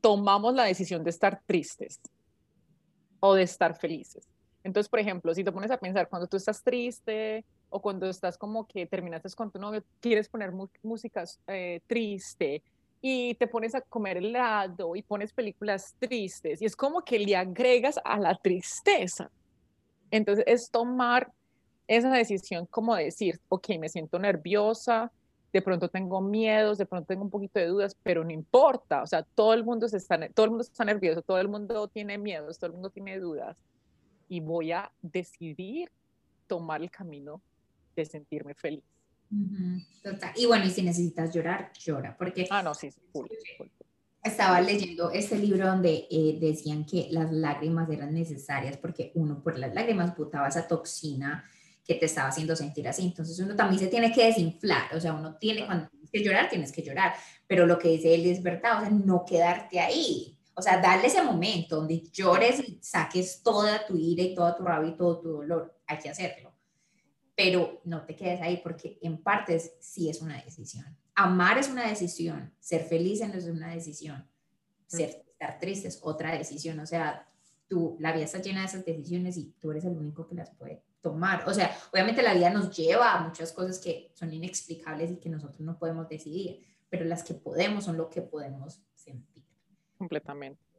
tomamos 0.00 0.54
la 0.54 0.64
decisión 0.64 1.02
de 1.02 1.10
estar 1.10 1.40
tristes 1.46 2.00
o 3.20 3.34
de 3.34 3.44
estar 3.44 3.74
felices. 3.74 4.28
Entonces, 4.64 4.88
por 4.88 4.98
ejemplo, 4.98 5.34
si 5.34 5.44
te 5.44 5.52
pones 5.52 5.70
a 5.70 5.78
pensar, 5.78 6.08
cuando 6.08 6.26
tú 6.26 6.36
estás 6.36 6.62
triste 6.62 7.44
o 7.70 7.80
cuando 7.80 8.08
estás 8.08 8.36
como 8.36 8.66
que 8.66 8.86
terminaste 8.86 9.30
con 9.30 9.50
tu 9.50 9.58
novio, 9.58 9.82
quieres 10.00 10.28
poner 10.28 10.52
música 10.82 11.24
eh, 11.46 11.80
triste 11.86 12.62
y 13.00 13.34
te 13.34 13.46
pones 13.46 13.74
a 13.74 13.80
comer 13.80 14.18
helado 14.18 14.94
y 14.94 15.02
pones 15.02 15.32
películas 15.32 15.96
tristes 15.98 16.60
y 16.60 16.66
es 16.66 16.76
como 16.76 17.02
que 17.02 17.18
le 17.18 17.34
agregas 17.34 17.98
a 18.04 18.18
la 18.18 18.36
tristeza. 18.36 19.30
Entonces, 20.12 20.44
es 20.46 20.70
tomar 20.70 21.32
esa 21.88 22.12
decisión 22.12 22.66
como 22.66 22.94
decir, 22.94 23.40
ok, 23.48 23.70
me 23.80 23.88
siento 23.88 24.18
nerviosa, 24.18 25.10
de 25.52 25.62
pronto 25.62 25.88
tengo 25.88 26.20
miedos, 26.20 26.78
de 26.78 26.86
pronto 26.86 27.06
tengo 27.06 27.24
un 27.24 27.30
poquito 27.30 27.58
de 27.58 27.66
dudas, 27.66 27.96
pero 28.02 28.22
no 28.22 28.30
importa, 28.30 29.02
o 29.02 29.06
sea, 29.06 29.22
todo 29.22 29.54
el 29.54 29.64
mundo, 29.64 29.88
se 29.88 29.96
está, 29.96 30.28
todo 30.28 30.44
el 30.44 30.50
mundo 30.50 30.62
está 30.62 30.84
nervioso, 30.84 31.22
todo 31.22 31.38
el 31.38 31.48
mundo 31.48 31.88
tiene 31.88 32.16
miedos, 32.18 32.58
todo 32.58 32.68
el 32.68 32.74
mundo 32.74 32.90
tiene 32.90 33.18
dudas, 33.18 33.56
y 34.28 34.40
voy 34.40 34.72
a 34.72 34.92
decidir 35.02 35.90
tomar 36.46 36.80
el 36.82 36.90
camino 36.90 37.42
de 37.96 38.04
sentirme 38.04 38.54
feliz. 38.54 38.84
Total. 40.02 40.32
Y 40.36 40.46
bueno, 40.46 40.66
y 40.66 40.70
si 40.70 40.82
necesitas 40.82 41.34
llorar, 41.34 41.72
llora, 41.78 42.16
porque... 42.16 42.46
Ah, 42.50 42.62
no, 42.62 42.74
sí, 42.74 42.90
sí 42.90 43.00
Estaba 44.22 44.60
leyendo 44.60 45.10
este 45.10 45.36
libro 45.36 45.66
donde 45.66 46.06
eh, 46.08 46.38
decían 46.40 46.84
que 46.84 47.08
las 47.10 47.32
lágrimas 47.32 47.90
eran 47.90 48.14
necesarias 48.14 48.76
porque 48.76 49.10
uno 49.16 49.42
por 49.42 49.58
las 49.58 49.74
lágrimas 49.74 50.16
botaba 50.16 50.46
esa 50.46 50.68
toxina 50.68 51.44
que 51.84 51.94
te 51.94 52.06
estaba 52.06 52.28
haciendo 52.28 52.54
sentir 52.54 52.86
así. 52.86 53.02
Entonces 53.02 53.38
uno 53.40 53.56
también 53.56 53.80
se 53.80 53.88
tiene 53.88 54.12
que 54.12 54.26
desinflar, 54.26 54.94
o 54.94 55.00
sea, 55.00 55.12
uno 55.12 55.36
tiene, 55.36 55.66
cuando 55.66 55.88
tienes 55.88 56.10
que 56.10 56.22
llorar, 56.22 56.48
tienes 56.48 56.70
que 56.70 56.82
llorar, 56.82 57.14
pero 57.46 57.66
lo 57.66 57.78
que 57.78 57.88
dice 57.88 58.14
él 58.14 58.26
es 58.26 58.42
verdad, 58.42 58.78
o 58.78 58.80
sea, 58.80 58.90
no 58.90 59.24
quedarte 59.24 59.80
ahí, 59.80 60.38
o 60.54 60.62
sea, 60.62 60.80
darle 60.80 61.08
ese 61.08 61.22
momento 61.22 61.76
donde 61.76 62.02
llores 62.12 62.60
y 62.60 62.78
saques 62.80 63.42
toda 63.42 63.84
tu 63.86 63.96
ira 63.96 64.22
y 64.22 64.34
toda 64.34 64.54
tu 64.56 64.62
rabia 64.62 64.90
y 64.90 64.96
todo 64.96 65.20
tu 65.20 65.28
dolor, 65.30 65.76
hay 65.86 65.98
que 65.98 66.10
hacerlo, 66.10 66.54
pero 67.34 67.80
no 67.84 68.04
te 68.04 68.14
quedes 68.14 68.40
ahí 68.40 68.60
porque 68.62 68.98
en 69.02 69.20
partes 69.20 69.72
sí 69.80 70.08
es 70.08 70.20
una 70.22 70.40
decisión. 70.42 70.96
Amar 71.14 71.58
es 71.58 71.68
una 71.68 71.88
decisión, 71.88 72.54
ser 72.58 72.84
feliz 72.84 73.20
es 73.20 73.46
una 73.46 73.70
decisión, 73.70 74.26
ser, 74.86 75.24
estar 75.30 75.58
triste 75.58 75.88
es 75.88 76.00
otra 76.02 76.36
decisión, 76.36 76.80
o 76.80 76.86
sea, 76.86 77.28
tú, 77.68 77.96
la 78.00 78.12
vida 78.12 78.24
está 78.24 78.40
llena 78.40 78.60
de 78.60 78.66
esas 78.66 78.84
decisiones 78.84 79.36
y 79.36 79.54
tú 79.58 79.70
eres 79.70 79.84
el 79.84 79.96
único 79.96 80.26
que 80.26 80.34
las 80.34 80.50
puede 80.50 80.82
tomar. 81.00 81.48
O 81.48 81.52
sea, 81.52 81.76
obviamente 81.92 82.22
la 82.22 82.34
vida 82.34 82.50
nos 82.50 82.74
lleva 82.76 83.12
a 83.12 83.26
muchas 83.26 83.52
cosas 83.52 83.78
que 83.78 84.10
son 84.14 84.32
inexplicables 84.32 85.10
y 85.10 85.16
que 85.16 85.28
nosotros 85.28 85.60
no 85.60 85.78
podemos 85.78 86.08
decidir, 86.08 86.64
pero 86.88 87.04
las 87.04 87.22
que 87.22 87.34
podemos 87.34 87.84
son 87.84 87.96
lo 87.96 88.08
que 88.08 88.22
podemos 88.22 88.82
sentir. 88.94 89.42
Completamente. 89.98 90.71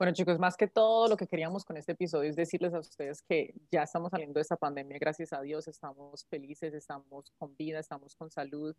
Bueno, 0.00 0.14
chicos, 0.14 0.38
más 0.38 0.56
que 0.56 0.66
todo 0.66 1.08
lo 1.08 1.16
que 1.18 1.26
queríamos 1.26 1.62
con 1.62 1.76
este 1.76 1.92
episodio 1.92 2.30
es 2.30 2.34
decirles 2.34 2.72
a 2.72 2.78
ustedes 2.78 3.20
que 3.20 3.52
ya 3.70 3.82
estamos 3.82 4.10
saliendo 4.10 4.38
de 4.38 4.40
esta 4.40 4.56
pandemia, 4.56 4.96
gracias 4.98 5.30
a 5.34 5.42
Dios, 5.42 5.68
estamos 5.68 6.24
felices, 6.24 6.72
estamos 6.72 7.30
con 7.38 7.54
vida, 7.54 7.80
estamos 7.80 8.16
con 8.16 8.30
salud 8.30 8.74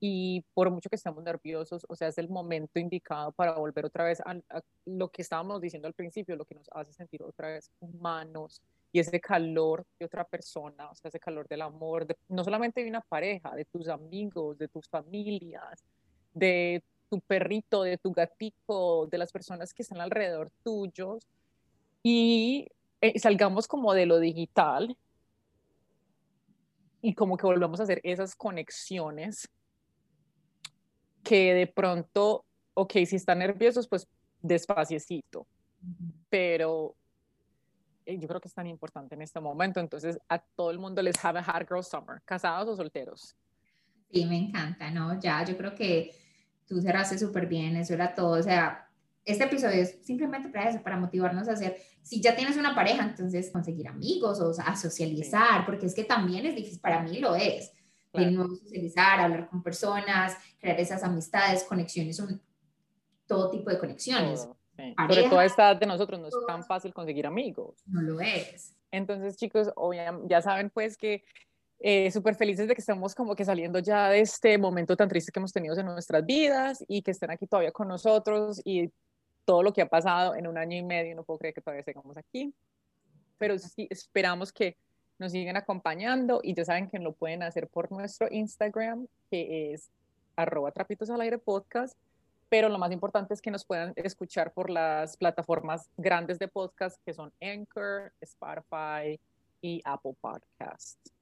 y 0.00 0.44
por 0.54 0.72
mucho 0.72 0.90
que 0.90 0.96
estemos 0.96 1.22
nerviosos, 1.22 1.86
o 1.88 1.94
sea, 1.94 2.08
es 2.08 2.18
el 2.18 2.28
momento 2.28 2.80
indicado 2.80 3.30
para 3.30 3.52
volver 3.52 3.84
otra 3.84 4.02
vez 4.02 4.20
a, 4.22 4.32
a 4.50 4.60
lo 4.86 5.08
que 5.08 5.22
estábamos 5.22 5.60
diciendo 5.60 5.86
al 5.86 5.94
principio, 5.94 6.34
lo 6.34 6.44
que 6.44 6.56
nos 6.56 6.68
hace 6.72 6.92
sentir 6.92 7.22
otra 7.22 7.46
vez 7.46 7.70
humanos, 7.78 8.60
y 8.90 8.98
ese 8.98 9.20
calor 9.20 9.86
de 10.00 10.06
otra 10.06 10.24
persona, 10.24 10.90
o 10.90 10.96
sea, 10.96 11.10
ese 11.10 11.20
calor 11.20 11.46
del 11.46 11.62
amor, 11.62 12.08
no 12.28 12.42
solamente 12.42 12.82
de 12.82 12.88
una 12.88 13.02
pareja, 13.02 13.54
de 13.54 13.66
tus 13.66 13.86
amigos, 13.88 14.58
de 14.58 14.66
tus 14.66 14.88
familias, 14.88 15.84
de 16.34 16.82
tu 17.08 17.20
perrito, 17.20 17.82
de 17.82 17.98
tu 17.98 18.12
gatito, 18.12 19.06
de 19.06 19.18
las 19.18 19.32
personas 19.32 19.72
que 19.72 19.82
están 19.82 20.00
alrededor 20.00 20.50
tuyos 20.62 21.26
y 22.02 22.68
eh, 23.00 23.18
salgamos 23.18 23.66
como 23.68 23.92
de 23.92 24.06
lo 24.06 24.18
digital 24.18 24.96
y 27.02 27.14
como 27.14 27.36
que 27.36 27.46
volvamos 27.46 27.80
a 27.80 27.84
hacer 27.84 28.00
esas 28.04 28.34
conexiones 28.34 29.48
que 31.22 31.54
de 31.54 31.66
pronto, 31.66 32.44
ok, 32.74 32.92
si 33.06 33.16
están 33.16 33.40
nerviosos, 33.40 33.88
pues 33.88 34.08
despaciecito, 34.40 35.46
pero 36.28 36.94
eh, 38.06 38.18
yo 38.18 38.28
creo 38.28 38.40
que 38.40 38.48
es 38.48 38.54
tan 38.54 38.66
importante 38.68 39.14
en 39.16 39.22
este 39.22 39.40
momento. 39.40 39.80
Entonces, 39.80 40.18
a 40.28 40.38
todo 40.38 40.70
el 40.70 40.78
mundo 40.78 41.02
les 41.02 41.22
have 41.24 41.38
a 41.38 41.42
hard 41.42 41.66
girl 41.68 41.82
summer, 41.82 42.22
casados 42.24 42.68
o 42.68 42.76
solteros. 42.76 43.36
Sí, 44.10 44.24
me 44.24 44.38
encanta, 44.38 44.90
¿no? 44.90 45.18
Ya, 45.20 45.44
yo 45.44 45.56
creo 45.56 45.74
que 45.74 46.12
tú 46.66 46.80
cerraste 46.80 47.18
súper 47.18 47.46
bien, 47.46 47.76
eso 47.76 47.94
era 47.94 48.14
todo. 48.14 48.38
O 48.38 48.42
sea, 48.42 48.88
este 49.24 49.44
episodio 49.44 49.82
es 49.82 49.98
simplemente 50.02 50.48
para 50.48 50.70
eso, 50.70 50.82
para 50.82 50.96
motivarnos 50.96 51.48
a 51.48 51.52
hacer, 51.52 51.76
si 52.02 52.20
ya 52.20 52.36
tienes 52.36 52.56
una 52.56 52.74
pareja, 52.74 53.02
entonces 53.02 53.50
conseguir 53.50 53.88
amigos 53.88 54.40
o 54.40 54.52
a 54.64 54.76
socializar, 54.76 55.66
porque 55.66 55.86
es 55.86 55.94
que 55.94 56.04
también 56.04 56.46
es 56.46 56.54
difícil, 56.54 56.80
para 56.80 57.02
mí 57.02 57.18
lo 57.18 57.34
es, 57.34 57.72
de 58.12 58.30
nuevo 58.30 58.54
socializar, 58.54 59.20
hablar 59.20 59.48
con 59.48 59.62
personas, 59.62 60.36
crear 60.58 60.78
esas 60.80 61.02
amistades, 61.02 61.64
conexiones, 61.64 62.18
un, 62.20 62.40
todo 63.26 63.50
tipo 63.50 63.68
de 63.70 63.78
conexiones. 63.78 64.48
Sí. 64.76 64.94
Sobre 64.96 65.22
todo 65.24 65.38
a 65.38 65.44
esta 65.44 65.70
edad 65.70 65.80
de 65.80 65.86
nosotros 65.86 66.20
no 66.20 66.28
es 66.28 66.34
tan 66.46 66.64
fácil 66.64 66.94
conseguir 66.94 67.26
amigos. 67.26 67.82
No 67.86 68.02
lo 68.02 68.20
es. 68.20 68.74
Entonces, 68.90 69.36
chicos, 69.36 69.72
ya 70.28 70.40
saben 70.40 70.70
pues 70.70 70.96
que 70.96 71.24
eh, 71.80 72.10
súper 72.10 72.34
felices 72.34 72.66
de 72.66 72.74
que 72.74 72.80
estemos 72.80 73.14
como 73.14 73.34
que 73.36 73.44
saliendo 73.44 73.78
ya 73.78 74.08
de 74.08 74.20
este 74.20 74.56
momento 74.58 74.96
tan 74.96 75.08
triste 75.08 75.30
que 75.30 75.38
hemos 75.38 75.52
tenido 75.52 75.78
en 75.78 75.86
nuestras 75.86 76.24
vidas 76.24 76.84
y 76.88 77.02
que 77.02 77.10
estén 77.10 77.30
aquí 77.30 77.46
todavía 77.46 77.72
con 77.72 77.88
nosotros 77.88 78.60
y 78.64 78.90
todo 79.44 79.62
lo 79.62 79.72
que 79.72 79.82
ha 79.82 79.88
pasado 79.88 80.34
en 80.34 80.46
un 80.46 80.58
año 80.58 80.76
y 80.76 80.82
medio, 80.82 81.14
no 81.14 81.22
puedo 81.22 81.38
creer 81.38 81.54
que 81.54 81.60
todavía 81.60 81.84
estemos 81.86 82.16
aquí, 82.16 82.52
pero 83.38 83.58
sí 83.58 83.86
esperamos 83.90 84.52
que 84.52 84.76
nos 85.18 85.32
sigan 85.32 85.56
acompañando 85.56 86.40
y 86.42 86.54
ya 86.54 86.64
saben 86.64 86.88
que 86.88 86.98
lo 86.98 87.12
pueden 87.12 87.42
hacer 87.42 87.68
por 87.68 87.90
nuestro 87.92 88.28
Instagram, 88.30 89.06
que 89.30 89.72
es 89.72 89.90
arroba 90.36 90.72
podcast 91.44 91.96
pero 92.48 92.68
lo 92.68 92.78
más 92.78 92.92
importante 92.92 93.34
es 93.34 93.42
que 93.42 93.50
nos 93.50 93.64
puedan 93.64 93.92
escuchar 93.96 94.52
por 94.52 94.70
las 94.70 95.16
plataformas 95.16 95.90
grandes 95.96 96.38
de 96.38 96.48
podcast 96.48 97.00
que 97.04 97.12
son 97.12 97.32
Anchor, 97.40 98.12
Spotify 98.20 99.18
y 99.60 99.82
Apple 99.84 100.14
Podcast. 100.20 101.15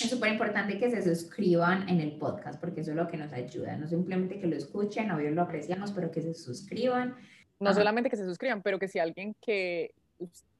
Es 0.00 0.10
súper 0.10 0.32
importante 0.32 0.78
que 0.78 0.90
se 0.90 1.02
suscriban 1.02 1.88
en 1.88 2.00
el 2.00 2.18
podcast 2.18 2.60
porque 2.60 2.80
eso 2.80 2.90
es 2.90 2.96
lo 2.96 3.06
que 3.06 3.16
nos 3.16 3.32
ayuda, 3.32 3.76
no 3.76 3.86
simplemente 3.86 4.40
que 4.40 4.46
lo 4.46 4.56
escuchen, 4.56 5.10
obvio 5.10 5.30
lo 5.30 5.42
apreciamos, 5.42 5.92
pero 5.92 6.10
que 6.10 6.20
se 6.20 6.34
suscriban. 6.34 7.14
No 7.60 7.72
solamente 7.72 8.10
que 8.10 8.16
se 8.16 8.24
suscriban, 8.24 8.62
pero 8.62 8.78
que 8.78 8.88
si 8.88 8.98
alguien 8.98 9.36
que, 9.40 9.94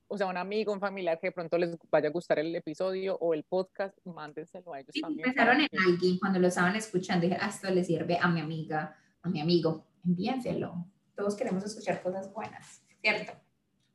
o 0.06 0.16
sea, 0.16 0.28
un 0.28 0.36
amigo, 0.36 0.72
un 0.72 0.80
familiar 0.80 1.18
que 1.18 1.28
de 1.28 1.32
pronto 1.32 1.58
les 1.58 1.76
vaya 1.90 2.08
a 2.08 2.12
gustar 2.12 2.38
el 2.38 2.54
episodio 2.54 3.16
o 3.16 3.34
el 3.34 3.42
podcast, 3.42 3.98
mándenselo 4.04 4.72
a 4.72 4.80
ellos 4.80 4.92
sí, 4.92 5.00
también. 5.00 5.24
pensaron 5.24 5.60
en 5.60 5.68
alguien 5.84 6.18
cuando 6.18 6.38
lo 6.38 6.46
estaban 6.46 6.76
escuchando, 6.76 7.26
dije, 7.26 7.38
ah, 7.40 7.70
le 7.70 7.82
sirve 7.82 8.16
a 8.20 8.28
mi 8.28 8.40
amiga 8.40 8.96
a 9.24 9.28
mi 9.28 9.40
amigo, 9.40 9.86
envíenselo. 10.04 10.86
Todos 11.16 11.34
queremos 11.34 11.64
escuchar 11.64 12.02
cosas 12.02 12.32
buenas, 12.32 12.82
¿cierto? 13.00 13.32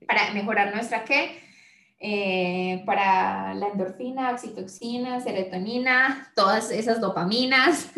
Para 0.07 0.33
mejorar 0.33 0.73
nuestra 0.73 1.05
qué? 1.05 1.39
Eh, 2.01 2.81
para 2.85 3.53
la 3.55 3.67
endorfina, 3.67 4.31
oxitoxina, 4.31 5.19
serotonina, 5.19 6.31
todas 6.33 6.71
esas 6.71 7.01
dopaminas, 7.01 7.91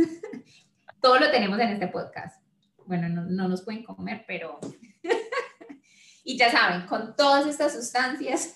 todo 1.02 1.20
lo 1.20 1.30
tenemos 1.30 1.60
en 1.60 1.70
este 1.70 1.88
podcast. 1.88 2.42
Bueno, 2.88 3.10
no, 3.10 3.26
no 3.26 3.48
nos 3.48 3.62
pueden 3.62 3.84
comer, 3.84 4.26
pero... 4.28 4.60
y 6.24 6.36
ya 6.36 6.50
saben, 6.52 6.88
con 6.88 7.16
todas 7.16 7.46
estas 7.46 7.74
sustancias, 7.74 8.56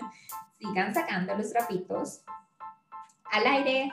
sigan 0.58 0.94
sacando 0.94 1.36
los 1.38 1.50
trapitos 1.50 2.22
al 3.30 3.46
aire. 3.46 3.90